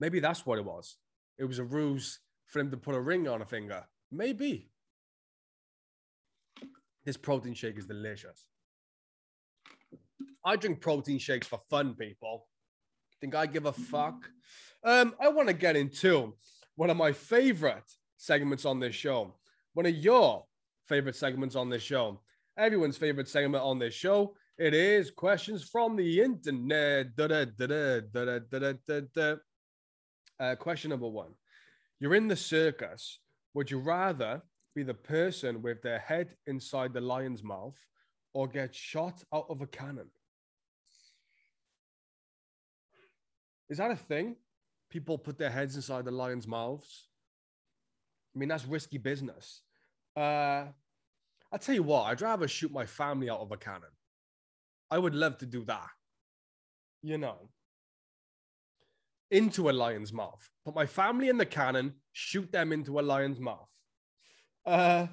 [0.00, 0.96] maybe that's what it was.
[1.42, 3.82] It was a ruse for him to put a ring on a finger.
[4.12, 4.70] Maybe.
[7.04, 8.46] This protein shake is delicious.
[10.44, 12.46] I drink protein shakes for fun, people.
[13.20, 14.14] Think I give a fuck?
[14.84, 16.36] Um, I want to get into
[16.76, 19.34] one of my favorite segments on this show.
[19.74, 20.44] One of your
[20.86, 22.20] favorite segments on this show.
[22.56, 24.36] Everyone's favorite segment on this show.
[24.58, 27.16] It is questions from the internet.
[27.16, 29.36] Da, da, da,
[30.42, 31.32] uh, question number one.
[32.00, 33.20] You're in the circus.
[33.54, 34.42] Would you rather
[34.74, 37.78] be the person with their head inside the lion's mouth
[38.34, 40.10] or get shot out of a cannon?
[43.70, 44.36] Is that a thing?
[44.90, 47.08] People put their heads inside the lion's mouths.
[48.34, 49.62] I mean, that's risky business.
[50.16, 50.64] Uh,
[51.52, 53.94] I tell you what, I'd rather shoot my family out of a cannon.
[54.90, 55.88] I would love to do that.
[57.02, 57.48] You know,
[59.32, 60.48] into a lion's mouth.
[60.64, 63.68] Put my family in the cannon, shoot them into a lion's mouth.
[64.64, 65.06] Uh,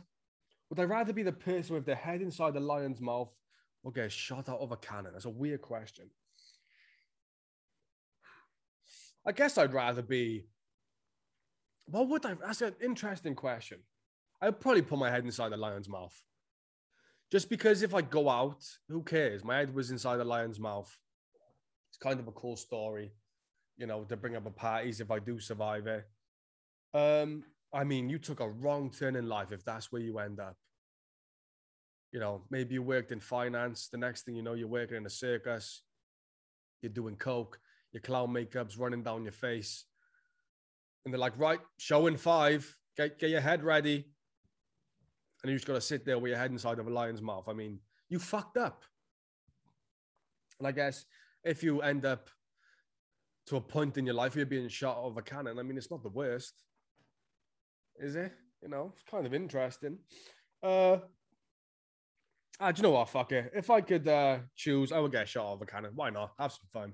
[0.69, 3.33] would I rather be the person with their head inside the lion's mouth
[3.83, 5.13] or get shot out of a cannon?
[5.13, 6.09] That's a weird question.
[9.25, 10.45] I guess I'd rather be.
[11.85, 12.35] What would I?
[12.35, 13.79] That's an interesting question.
[14.41, 16.15] I'd probably put my head inside the lion's mouth.
[17.31, 19.43] Just because if I go out, who cares?
[19.43, 20.95] My head was inside the lion's mouth.
[21.89, 23.11] It's kind of a cool story,
[23.79, 26.07] you know, to bring up a parties if I do survive it.
[26.93, 30.39] Um, I mean, you took a wrong turn in life if that's where you end
[30.39, 30.55] up.
[32.11, 33.89] You know, maybe you worked in finance.
[33.91, 35.81] The next thing you know, you're working in a circus.
[36.81, 37.59] You're doing coke
[37.91, 39.85] your clown makeup's running down your face.
[41.05, 44.05] And they're like, right, showing five, get, get your head ready.
[45.41, 47.47] And you just got to sit there with your head inside of a lion's mouth.
[47.47, 48.83] I mean, you fucked up.
[50.59, 51.05] And I guess
[51.43, 52.29] if you end up
[53.49, 55.63] to a point in your life where you're being shot out of a cannon, I
[55.63, 56.53] mean, it's not the worst,
[57.99, 58.31] is it?
[58.61, 59.97] You know, it's kind of interesting.
[60.61, 60.97] Uh,
[62.59, 63.09] ah, do you know what?
[63.09, 63.51] Fuck it.
[63.55, 65.91] If I could uh, choose, I would get shot out of a cannon.
[65.95, 66.31] Why not?
[66.39, 66.93] Have some fun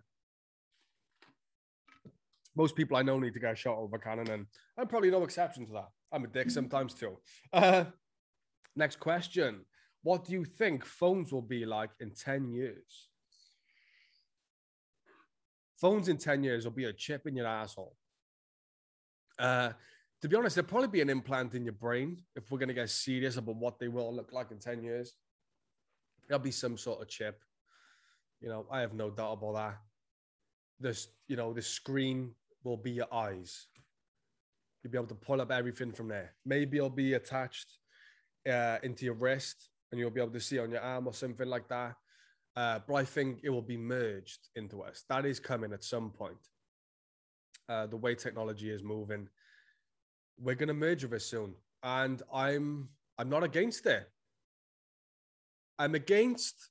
[2.56, 4.46] most people I know need to get shot out of a cannon, and
[4.78, 5.90] I'm probably no exception to that.
[6.12, 7.18] I'm a dick sometimes too.
[7.52, 7.86] Uh,
[8.76, 9.62] next question.
[10.04, 13.10] What do you think phones will be like in 10 years?
[15.80, 17.96] Phones in 10 years will be a chip in your asshole.
[19.38, 19.72] Uh,
[20.22, 22.74] to be honest, there'll probably be an implant in your brain if we're going to
[22.74, 25.16] get serious about what they will look like in 10 years.
[26.28, 27.42] There'll be some sort of chip.
[28.42, 29.78] You know, I have no doubt about that.
[30.80, 32.32] This, you know, the screen
[32.64, 33.68] will be your eyes.
[34.84, 36.34] You'll be able to pull up everything from there.
[36.46, 37.68] Maybe it'll be attached
[38.50, 41.48] uh, into your wrist and you'll be able to see on your arm or something
[41.48, 41.96] like that.
[42.56, 45.04] Uh, but I think it will be merged into us.
[45.10, 46.38] That is coming at some point.
[47.68, 49.28] Uh, the way technology is moving,
[50.40, 54.08] we're going to merge with it soon, and I'm I'm not against it.
[55.80, 56.70] I'm against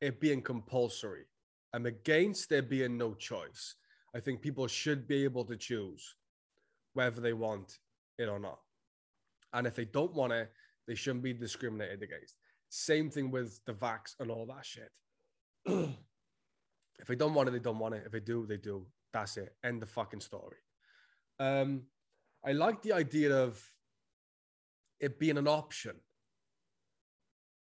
[0.00, 1.24] it being compulsory.
[1.72, 3.74] I'm against there being no choice.
[4.14, 6.14] I think people should be able to choose
[6.94, 7.78] whether they want
[8.18, 8.58] it or not.
[9.52, 10.50] And if they don't want it,
[10.86, 12.34] they shouldn't be discriminated against.
[12.78, 14.90] Same thing with the vax and all that shit.
[15.66, 18.02] if they don't want it, they don't want it.
[18.04, 18.86] If they do, they do.
[19.14, 19.54] That's it.
[19.64, 20.58] End the fucking story.
[21.40, 21.84] Um,
[22.44, 23.58] I like the idea of
[25.00, 25.96] it being an option.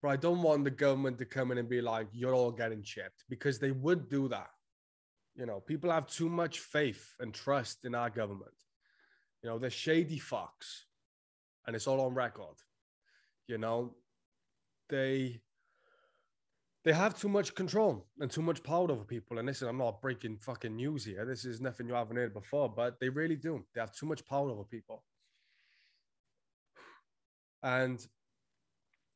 [0.02, 2.82] But I don't want the government to come in and be like, you're all getting
[2.82, 4.50] chipped because they would do that.
[5.36, 8.54] You know, people have too much faith and trust in our government.
[9.44, 10.86] You know, they're shady fucks,
[11.68, 12.56] and it's all on record.
[13.48, 13.94] You know,
[14.90, 15.42] they
[16.84, 19.40] they have too much control and too much power over people.
[19.40, 21.26] And listen, I'm not breaking fucking news here.
[21.26, 23.66] This is nothing you haven't heard before, but they really do.
[23.74, 25.04] They have too much power over people.
[27.64, 28.06] And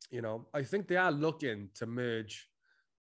[0.09, 2.49] you know, I think they are looking to merge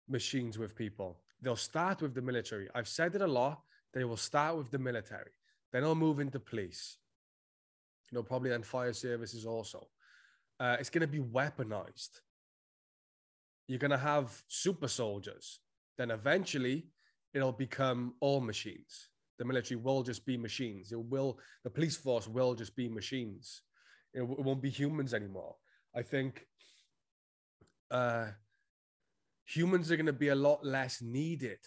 [0.09, 1.21] machines with people.
[1.41, 2.67] They'll start with the military.
[2.75, 3.61] I've said it a lot.
[3.93, 5.31] They will start with the military.
[5.71, 6.97] Then they'll move into police.
[8.11, 9.87] You know, probably then fire services also.
[10.59, 12.19] Uh, it's going to be weaponized.
[13.69, 15.59] You're going to have super soldiers.
[15.95, 16.87] Then eventually,
[17.35, 19.09] it'll become all machines.
[19.37, 20.91] The military will just be machines.
[20.91, 21.37] It will.
[21.63, 23.61] The police force will just be machines.
[24.11, 25.55] It, it won't be humans anymore.
[25.95, 26.47] I think.
[27.91, 28.29] Uh,
[29.45, 31.59] humans are going to be a lot less needed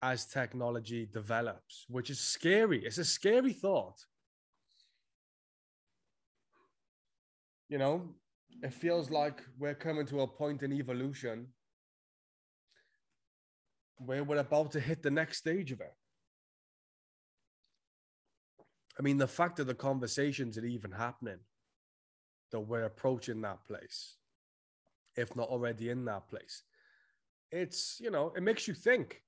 [0.00, 2.86] as technology develops, which is scary.
[2.86, 3.98] It's a scary thought.
[7.68, 8.14] You know,
[8.62, 11.46] it feels like we're coming to a point in evolution
[13.98, 15.94] where we're about to hit the next stage of it.
[18.98, 21.38] I mean, the fact that the conversations are even happening,
[22.50, 24.16] that we're approaching that place,
[25.16, 26.64] if not already in that place,
[27.50, 29.22] it's, you know, it makes you think.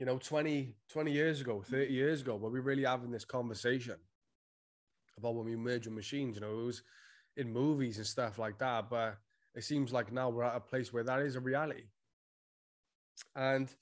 [0.00, 3.96] You know, 20, 20 years ago, 30 years ago, were we really having this conversation
[5.18, 6.36] about when we merge with machines?
[6.36, 6.82] You know, it was
[7.36, 8.90] in movies and stuff like that.
[8.90, 9.16] But
[9.54, 11.84] it seems like now we're at a place where that is a reality.
[13.36, 13.72] And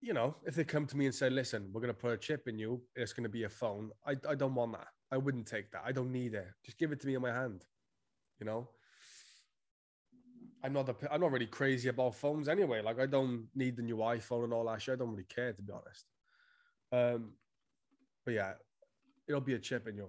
[0.00, 2.16] you know, if they come to me and say, listen, we're going to put a
[2.16, 4.86] chip in you, it's going to be a phone, I, I don't want that.
[5.10, 5.82] I wouldn't take that.
[5.84, 6.46] I don't need it.
[6.64, 7.64] Just give it to me in my hand.
[8.38, 8.68] You know,
[10.62, 12.82] I'm not, a, I'm not really crazy about phones anyway.
[12.82, 14.94] Like, I don't need the new iPhone and all that shit.
[14.94, 16.04] I don't really care, to be honest.
[16.92, 17.32] Um,
[18.24, 18.52] but yeah,
[19.28, 20.08] it'll be a chip in you.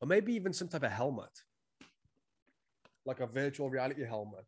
[0.00, 1.30] Or maybe even some type of helmet,
[3.04, 4.46] like a virtual reality helmet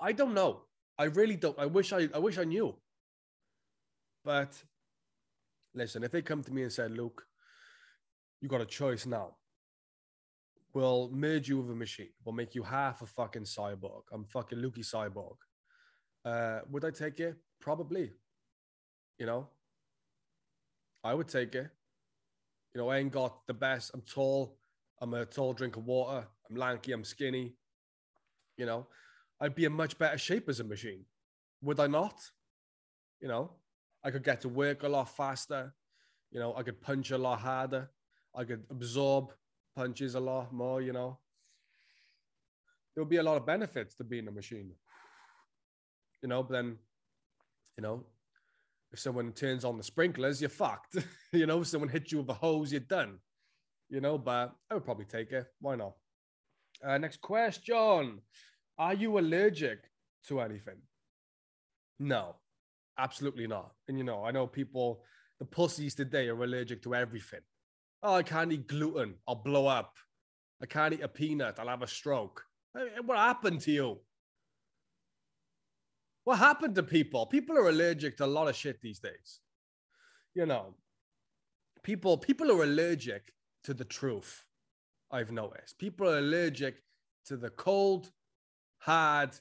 [0.00, 0.62] I don't know.
[0.98, 1.58] I really don't.
[1.58, 2.74] I wish I I wish I knew.
[4.24, 4.62] But
[5.74, 7.26] listen, if they come to me and said, "Luke,
[8.40, 9.36] you got a choice now.
[10.74, 12.10] We'll merge you with a machine.
[12.24, 14.02] We'll make you half a fucking cyborg.
[14.12, 15.36] I'm fucking Lukey cyborg."
[16.24, 17.36] Uh, would I take it?
[17.60, 18.12] Probably.
[19.18, 19.48] You know,
[21.06, 21.70] I would take it.
[22.74, 23.92] You know, I ain't got the best.
[23.94, 24.58] I'm tall.
[25.00, 26.26] I'm a tall drink of water.
[26.50, 26.90] I'm lanky.
[26.90, 27.54] I'm skinny.
[28.56, 28.88] You know,
[29.40, 31.04] I'd be in much better shape as a machine.
[31.62, 32.18] Would I not?
[33.20, 33.52] You know,
[34.02, 35.72] I could get to work a lot faster.
[36.32, 37.88] You know, I could punch a lot harder.
[38.34, 39.32] I could absorb
[39.76, 41.18] punches a lot more, you know.
[42.94, 44.72] There would be a lot of benefits to being a machine.
[46.20, 46.78] You know, but then,
[47.76, 48.04] you know,
[48.92, 50.96] if someone turns on the sprinklers, you're fucked.
[51.32, 53.18] you know, if someone hits you with a hose, you're done.
[53.88, 55.46] You know, but I would probably take it.
[55.60, 55.92] Why not?
[56.84, 58.20] Uh, next question.
[58.78, 59.78] Are you allergic
[60.28, 60.78] to anything?
[61.98, 62.36] No,
[62.98, 63.72] absolutely not.
[63.88, 65.02] And you know, I know people,
[65.38, 67.40] the pussies today are allergic to everything.
[68.02, 69.14] Oh, I can't eat gluten.
[69.26, 69.94] I'll blow up.
[70.62, 71.58] I can't eat a peanut.
[71.58, 72.42] I'll have a stroke.
[73.04, 73.98] What happened to you?
[76.26, 77.24] What happened to people?
[77.24, 79.38] People are allergic to a lot of shit these days.
[80.34, 80.74] You know,
[81.84, 84.44] people people are allergic to the truth.
[85.12, 85.78] I've noticed.
[85.78, 86.82] People are allergic
[87.26, 88.10] to the cold,
[88.78, 89.38] hard,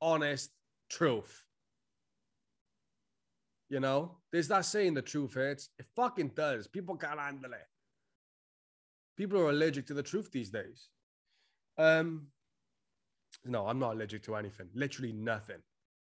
[0.00, 0.50] honest
[0.90, 1.44] truth.
[3.70, 5.68] You know, there's that saying the truth hurts.
[5.78, 6.66] It fucking does.
[6.66, 7.68] People can't handle it.
[9.16, 10.88] People are allergic to the truth these days.
[11.78, 12.26] Um,
[13.44, 14.66] no, I'm not allergic to anything.
[14.74, 15.62] Literally nothing.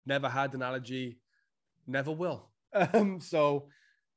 [0.06, 1.18] Never had an allergy.
[1.86, 2.48] Never will.
[2.92, 3.68] Um, so,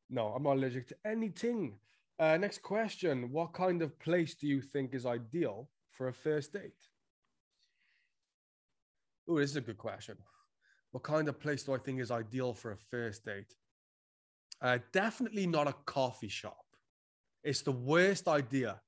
[0.10, 1.78] no, I'm not allergic to anything.
[2.18, 6.52] Uh, next question: What kind of place do you think is ideal for a first
[6.52, 6.74] date?
[9.30, 10.18] Oh, this is a good question.
[10.92, 13.54] What kind of place do I think is ideal for a first date?
[14.62, 16.66] Uh, definitely not a coffee shop.
[17.44, 18.82] It's the worst idea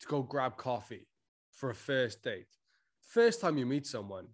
[0.00, 1.06] to go grab coffee
[1.50, 2.46] for a first date.
[3.00, 4.28] First time you meet someone,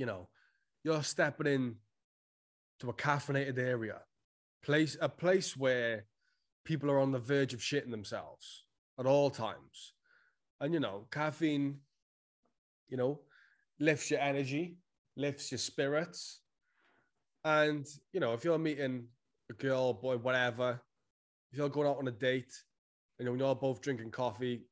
[0.00, 0.28] you know,
[0.82, 1.74] you're stepping in
[2.80, 4.00] to a caffeinated area,
[4.64, 6.06] place a place where
[6.64, 8.64] people are on the verge of shitting themselves
[8.98, 9.92] at all times.
[10.60, 11.80] And you know, caffeine
[12.90, 13.20] you know,
[13.78, 14.76] lifts your energy,
[15.16, 16.40] lifts your spirits.
[17.44, 19.06] And, you know, if you're meeting
[19.48, 20.80] a girl, boy, whatever,
[21.52, 22.52] if you're going out on a date
[23.18, 24.66] and you know, you're both drinking coffee,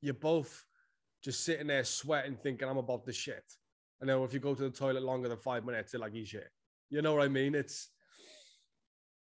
[0.00, 0.64] you're both
[1.24, 3.44] just sitting there sweating, thinking, I'm about the shit.
[4.02, 6.24] And then if you go to the toilet longer than five minutes, you're like, you
[6.24, 6.50] shit.
[6.90, 7.54] You know what I mean?
[7.54, 7.88] It's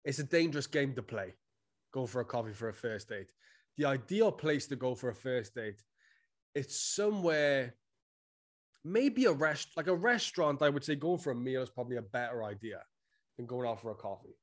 [0.05, 1.35] it's a dangerous game to play.
[1.93, 3.29] Go for a coffee for a first date.
[3.79, 5.81] The ideal place to go for a first date,
[6.53, 7.75] it's somewhere
[8.83, 11.97] maybe a rest like a restaurant i would say going for a meal is probably
[11.97, 12.81] a better idea
[13.37, 14.37] than going out for a coffee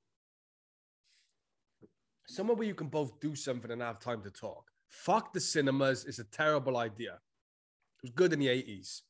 [2.28, 6.04] somewhere where you can both do something and have time to talk fuck the cinemas
[6.04, 9.04] is a terrible idea it was good in the 80s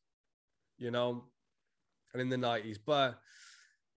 [0.77, 1.23] you know
[2.13, 3.19] and in the 90s but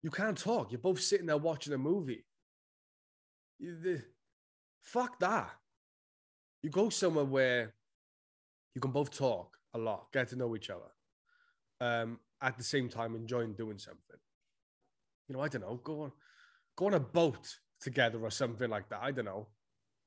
[0.02, 2.24] you can't talk you're both sitting there watching a movie
[3.58, 4.02] you, the,
[4.82, 5.50] fuck that
[6.62, 7.74] you go somewhere where
[8.74, 10.90] you can both talk a lot get to know each other
[11.80, 14.18] um, at the same time enjoying doing something.
[15.28, 16.12] You know, I don't know, go on,
[16.76, 19.00] go on a boat together or something like that.
[19.02, 19.48] I don't know.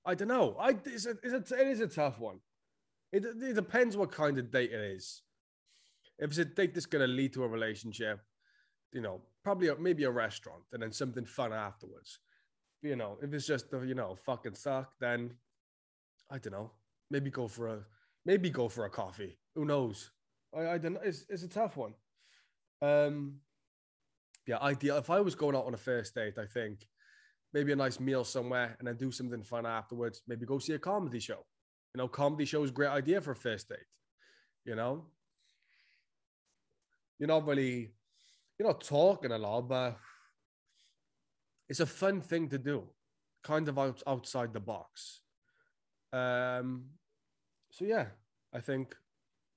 [0.06, 0.56] I don't know.
[0.60, 2.40] I it's a, it's a, it is a tough one.
[3.12, 5.24] It, it depends what kind of date it is.
[6.20, 8.20] If it's a date that's going to lead to a relationship,
[8.92, 12.20] you know, probably a, maybe a restaurant and then something fun afterwards.
[12.82, 15.32] You know, if it's just you know fucking suck, then
[16.32, 16.72] I don't know.
[17.10, 17.80] Maybe go for a
[18.26, 19.38] maybe go for a coffee.
[19.56, 20.12] Who knows?
[20.56, 21.02] I, I don't know.
[21.04, 21.94] It's, it's a tough one.
[22.82, 23.40] Um,
[24.46, 24.98] yeah, ideal.
[24.98, 26.88] If I was going out on a first date, I think
[27.54, 30.22] maybe a nice meal somewhere and then do something fun afterwards.
[30.28, 31.46] Maybe go see a comedy show.
[31.94, 33.80] You know, comedy show is a great idea for a first date.
[34.66, 35.06] You know,
[37.20, 37.94] you're not really,
[38.58, 39.98] you're not talking a lot, but
[41.70, 42.84] it's a fun thing to do,
[43.44, 45.22] kind of out, outside the box.
[46.14, 46.86] Um,
[47.72, 48.08] so yeah,
[48.54, 48.96] I think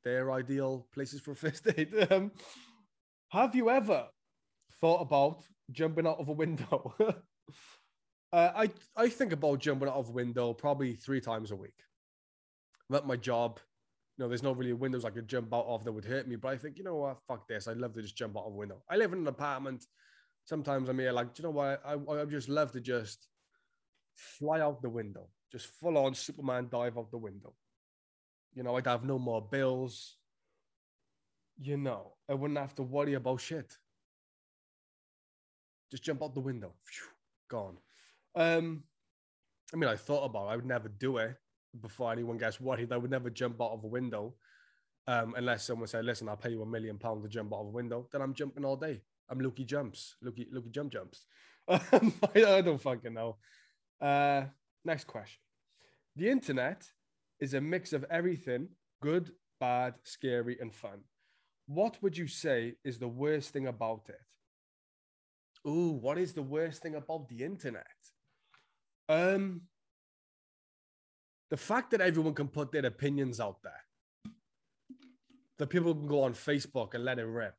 [0.05, 1.93] they're ideal places for first date.
[2.11, 2.33] Um,
[3.31, 4.07] have you ever
[4.81, 6.95] thought about jumping out of a window?
[7.01, 7.13] uh,
[8.57, 11.79] I I think about jumping out of a window probably three times a week.
[12.89, 13.61] I'm at my job.
[14.21, 16.37] Know, there's not really a windows I could jump out of that would hurt me,
[16.37, 17.67] but I think, you know what, fuck this.
[17.67, 18.83] I'd love to just jump out of a window.
[18.87, 19.87] I live in an apartment.
[20.45, 21.81] Sometimes I'm here like, you know what?
[21.83, 23.29] I, I just love to just
[24.15, 27.55] fly out the window, just full on Superman dive out the window.
[28.53, 30.17] You know, I'd have no more bills.
[31.59, 33.73] You know, I wouldn't have to worry about shit.
[35.91, 36.75] Just jump out the window.
[36.85, 37.07] Phew,
[37.49, 37.79] gone.
[38.35, 38.83] Um,
[39.73, 40.53] I mean, I thought about it.
[40.53, 41.37] I would never do it
[41.79, 42.89] before anyone gets worried.
[42.89, 44.35] They would never jump out of a window
[45.07, 47.67] um, unless someone said, listen, I'll pay you a million pounds to jump out of
[47.67, 48.09] a window.
[48.13, 49.03] Then I'm jumping all day.
[49.29, 50.17] I'm Lucky jumps.
[50.23, 51.25] Lucky Lucky jump jumps.
[51.69, 53.37] I, don't fucking know.
[54.01, 54.45] Uh,
[54.85, 55.41] next question.
[56.17, 56.85] The internet
[57.39, 58.69] is a mix of everything
[59.01, 61.01] good, bad, scary, and fun.
[61.67, 65.69] What would you say is the worst thing about it?
[65.69, 67.87] Ooh, what is the worst thing about the internet?
[69.09, 69.63] Um,
[71.51, 74.33] the fact that everyone can put their opinions out there,
[75.59, 77.55] that people can go on Facebook and let it rip.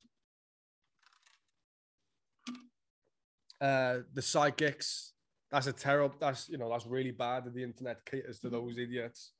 [3.59, 5.13] Uh, the psychics,
[5.51, 8.77] that's a terrible, that's, you know, that's really bad that the internet caters to those
[8.77, 9.33] idiots.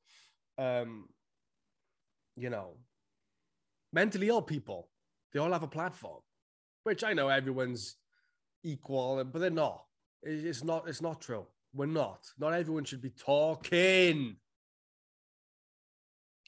[0.58, 1.08] Um,
[2.36, 2.76] you know,
[3.94, 4.90] mentally ill people,
[5.34, 6.22] they all have a platform,
[6.84, 7.96] which I know everyone's
[8.64, 9.86] equal, but they're not.
[10.22, 11.48] It's not, it's not true.
[11.74, 12.28] We're not.
[12.38, 14.36] Not everyone should be talking.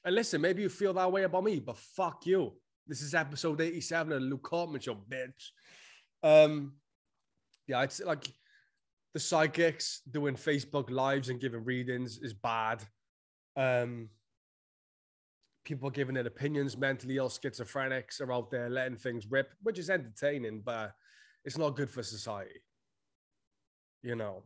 [0.05, 2.53] And listen, maybe you feel that way about me, but fuck you.
[2.85, 5.51] This is episode 87 of Luke Courtman Show, bitch.
[6.21, 6.73] Um,
[7.67, 8.27] yeah, it's like
[9.13, 12.83] the psychics doing Facebook lives and giving readings is bad.
[13.55, 14.09] Um,
[15.63, 19.89] people giving their opinions, mentally ill schizophrenics are out there letting things rip, which is
[19.89, 20.93] entertaining, but
[21.45, 22.61] it's not good for society.
[24.01, 24.43] You know.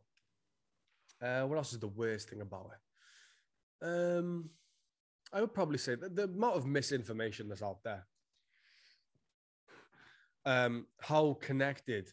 [1.19, 2.69] Uh, what else is the worst thing about
[3.81, 3.87] it?
[3.87, 4.51] Um,
[5.37, 8.07] I would probably say that the amount of misinformation that's out there,
[10.47, 12.09] um, how connected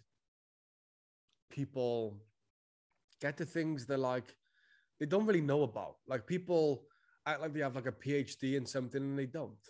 [1.48, 2.18] people
[3.22, 4.36] get to things that like
[5.00, 5.96] they don't really know about.
[6.06, 6.82] Like people
[7.24, 9.64] act like they have like a PhD in something and they don't.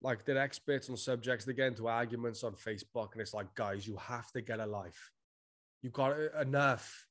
[0.00, 1.44] Like they're experts on subjects.
[1.44, 4.66] They get into arguments on Facebook, and it's like, guys, you have to get a
[4.66, 5.10] life.
[5.82, 7.06] You got enough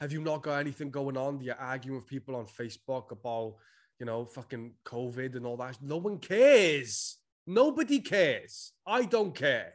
[0.00, 1.40] have you not got anything going on?
[1.40, 3.54] You're arguing with people on Facebook about,
[3.98, 5.78] you know, fucking COVID and all that.
[5.80, 7.16] No one cares.
[7.46, 8.72] Nobody cares.
[8.86, 9.74] I don't care.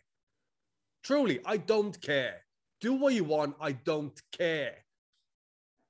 [1.04, 2.42] Truly, I don't care.
[2.80, 3.56] Do what you want.
[3.60, 4.76] I don't care.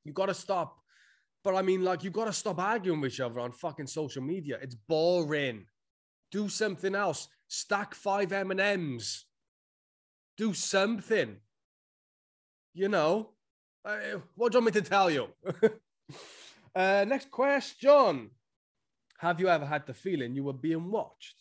[0.05, 0.77] You got to stop.
[1.43, 4.21] But I mean, like, you got to stop arguing with each other on fucking social
[4.21, 4.59] media.
[4.61, 5.65] It's boring.
[6.31, 7.27] Do something else.
[7.47, 9.25] Stack five M&Ms.
[10.37, 11.37] Do something.
[12.73, 13.31] You know?
[13.83, 13.97] Uh,
[14.35, 15.27] what do you want me to tell you?
[16.75, 18.31] uh, next question.
[19.19, 21.35] Have you ever had the feeling you were being watched?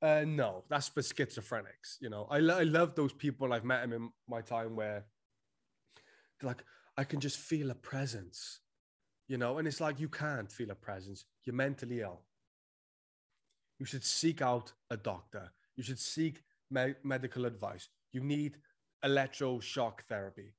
[0.00, 1.96] Uh, no, that's for schizophrenics.
[2.00, 3.52] You know, I, I love those people.
[3.52, 5.04] I've met them in my time where
[6.42, 6.62] like,
[6.96, 8.60] I can just feel a presence,
[9.28, 11.24] you know, and it's like, you can't feel a presence.
[11.44, 12.22] You're mentally ill.
[13.78, 15.50] You should seek out a doctor.
[15.76, 17.88] You should seek me- medical advice.
[18.12, 18.56] You need
[19.04, 20.52] electroshock therapy.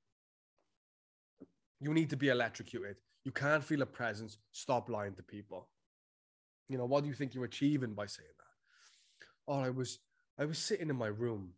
[1.80, 2.98] You need to be electrocuted.
[3.28, 4.38] You can't feel a presence.
[4.54, 5.68] Stop lying to people.
[6.70, 9.28] You know, what do you think you're achieving by saying that?
[9.50, 10.00] Oh, I was
[10.40, 11.50] I was sitting in my room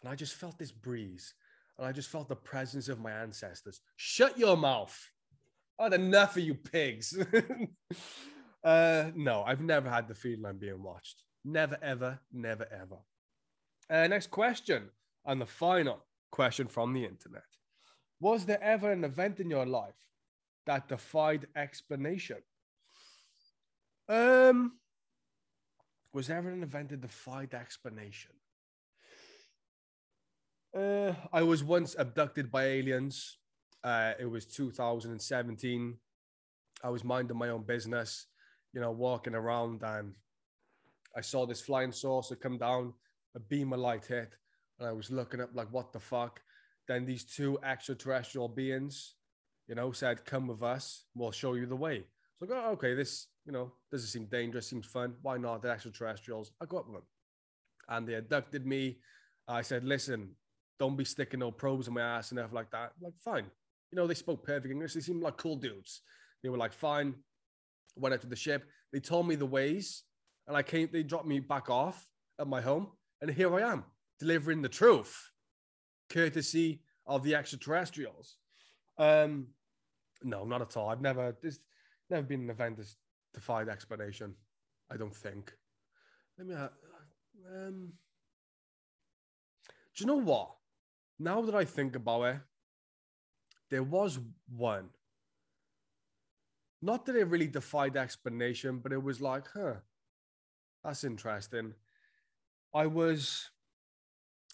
[0.00, 1.34] and I just felt this breeze
[1.76, 3.80] and I just felt the presence of my ancestors.
[3.96, 4.96] Shut your mouth.
[5.76, 7.18] I had enough of you pigs.
[8.64, 11.24] uh, no, I've never had the feeling I'm being watched.
[11.44, 12.98] Never, ever, never, ever.
[13.90, 14.90] Uh, next question,
[15.24, 17.42] and the final question from the internet.
[18.20, 20.06] Was there ever an event in your life
[20.66, 22.38] that defied explanation?
[24.08, 24.72] Um,
[26.12, 28.32] was ever an event that defied explanation?
[30.76, 33.38] Uh, I was once abducted by aliens.
[33.82, 35.96] Uh, it was 2017.
[36.84, 38.26] I was minding my own business,
[38.72, 40.14] you know, walking around, and
[41.16, 42.92] I saw this flying saucer come down.
[43.34, 44.36] A beam of light hit,
[44.78, 46.42] and I was looking up like, "What the fuck?"
[46.86, 49.15] Then these two extraterrestrial beings,
[49.68, 51.04] you know, said, "Come with us.
[51.14, 52.06] We'll show you the way."
[52.38, 54.68] So I go, oh, "Okay, this, you know, doesn't seem dangerous.
[54.68, 55.16] Seems fun.
[55.22, 55.62] Why not?
[55.62, 57.06] The extraterrestrials." I go up with them,
[57.88, 59.00] and they abducted me.
[59.48, 60.36] I said, "Listen,
[60.78, 63.50] don't be sticking no probes in my ass and stuff like that." I'm like, fine.
[63.90, 64.94] You know, they spoke perfect English.
[64.94, 66.02] They seemed like cool dudes.
[66.42, 67.14] They were like, fine.
[67.96, 68.64] Went out to the ship.
[68.92, 70.02] They told me the ways,
[70.46, 70.88] and I came.
[70.92, 72.08] They dropped me back off
[72.38, 72.88] at my home,
[73.20, 73.84] and here I am
[74.18, 75.30] delivering the truth,
[76.10, 78.36] courtesy of the extraterrestrials.
[78.98, 79.48] Um,
[80.22, 80.88] no, not at all.
[80.88, 81.36] I've never.
[81.40, 81.60] There's
[82.10, 82.96] never been an event that's
[83.34, 84.34] defied explanation.
[84.90, 85.52] I don't think.
[86.38, 86.54] Let me.
[86.54, 86.68] Uh,
[87.54, 87.92] um,
[89.94, 90.50] do you know what?
[91.18, 92.40] Now that I think about it,
[93.70, 94.18] there was
[94.54, 94.90] one.
[96.82, 99.76] Not that it really defied explanation, but it was like, huh,
[100.84, 101.74] that's interesting.
[102.74, 103.50] I was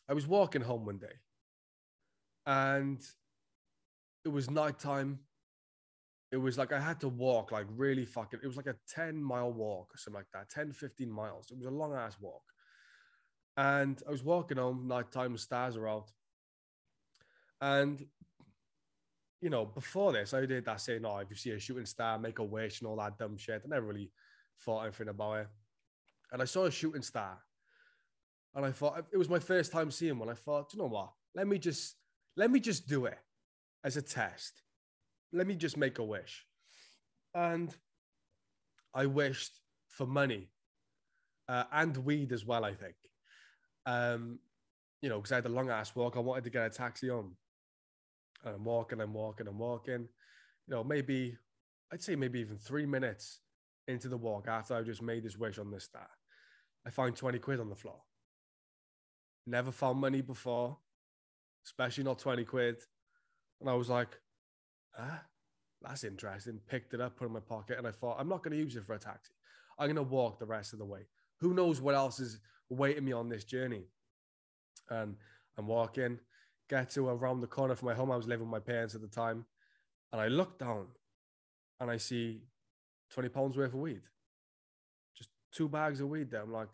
[0.09, 1.19] I was walking home one day
[2.47, 3.01] and
[4.25, 5.21] it was nighttime.
[6.31, 9.23] It was like I had to walk like really fucking, it was like a 10
[9.23, 11.51] mile walk or something like that, 10, 15 miles.
[11.51, 12.43] It was a long ass walk.
[13.57, 16.11] And I was walking home, nighttime, the stars are out.
[17.61, 18.03] And,
[19.43, 22.19] you know, before this, I did that saying, oh, if you see a shooting star,
[22.19, 23.63] make a wish and all that dumb shit.
[23.65, 24.11] I never really
[24.65, 25.49] thought anything about it.
[26.33, 27.39] And I saw a shooting star
[28.55, 30.31] and I thought it was my first time seeing one.
[30.31, 31.11] I thought, you know what?
[31.35, 31.97] Let me just
[32.37, 33.19] let me just do it
[33.85, 34.63] as a test.
[35.33, 36.47] Let me just make a wish.
[37.35, 37.75] And
[38.95, 39.53] I wished
[39.89, 40.51] for money
[41.49, 42.97] uh, and weed as well, I think.
[43.87, 44.39] Um,
[45.01, 46.17] you know, because I had a long ass walk.
[46.17, 47.37] I wanted to get a taxi home.
[48.45, 50.09] And I'm walking, I'm walking, I'm walking.
[50.67, 51.37] You know, maybe,
[51.93, 53.41] I'd say maybe even three minutes
[53.89, 56.09] into the walk after I just made this wish on this star,
[56.87, 58.01] I find 20 quid on the floor.
[59.47, 60.79] Never found money before,
[61.67, 62.77] especially not 20 quid.
[63.63, 64.19] And I was like,
[64.99, 65.23] ah,
[65.81, 66.59] that's interesting.
[66.69, 68.63] Picked it up, put it in my pocket, and I thought, I'm not going to
[68.63, 69.33] use it for a taxi.
[69.79, 71.07] I'm going to walk the rest of the way.
[71.39, 73.85] Who knows what else is waiting me on this journey?
[74.91, 75.15] And
[75.57, 76.19] I'm walking,
[76.69, 78.11] get to around the corner from my home.
[78.11, 79.47] I was living with my parents at the time.
[80.13, 80.89] And I look down
[81.81, 82.43] and I see
[83.13, 84.03] 20 pounds worth of weed.
[85.17, 86.43] Just two bags of weed there.
[86.43, 86.69] I'm like,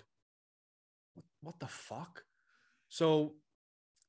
[1.14, 2.24] what, what the fuck?
[2.88, 3.34] So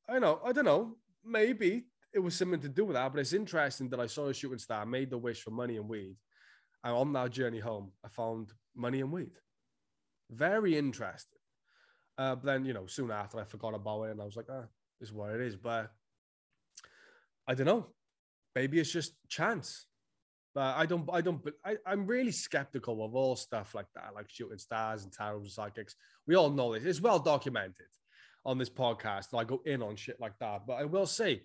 [0.08, 3.34] I know, I don't know, maybe it was something to do with that, but it's
[3.34, 6.16] interesting that I saw a shooting star, made the wish for money and weed.
[6.84, 9.32] And on that journey home, I found money and weed.
[10.32, 11.40] Very interesting.
[12.18, 14.48] Uh, but then, you know, soon after I forgot about it and I was like,
[14.50, 14.66] ah,
[15.00, 15.56] this is what it is.
[15.56, 15.92] But
[17.48, 17.88] I don't know.
[18.56, 19.86] Maybe it's just chance.
[20.56, 24.30] But I don't, I don't, I, I'm really skeptical of all stuff like that, like
[24.30, 25.96] shooting stars and tarot and psychics.
[26.28, 26.84] We all know this.
[26.84, 27.88] It's well documented
[28.46, 29.28] on this podcast.
[29.38, 30.66] I go in on shit like that.
[30.66, 31.44] But I will say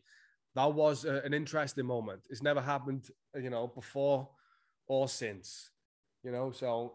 [0.54, 2.22] that was a, an interesting moment.
[2.30, 4.28] It's never happened, you know, before
[4.86, 5.70] or since,
[6.22, 6.52] you know.
[6.52, 6.94] So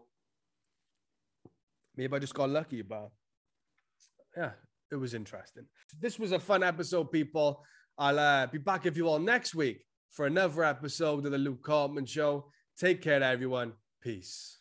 [1.96, 3.10] maybe I just got lucky, but
[4.36, 4.52] yeah,
[4.90, 5.64] it was interesting.
[6.00, 7.62] This was a fun episode, people.
[7.98, 11.62] I'll uh, be back with you all next week for another episode of the Luke
[11.62, 12.50] Courtman Show.
[12.78, 13.72] Take care, everyone.
[14.00, 14.59] Peace.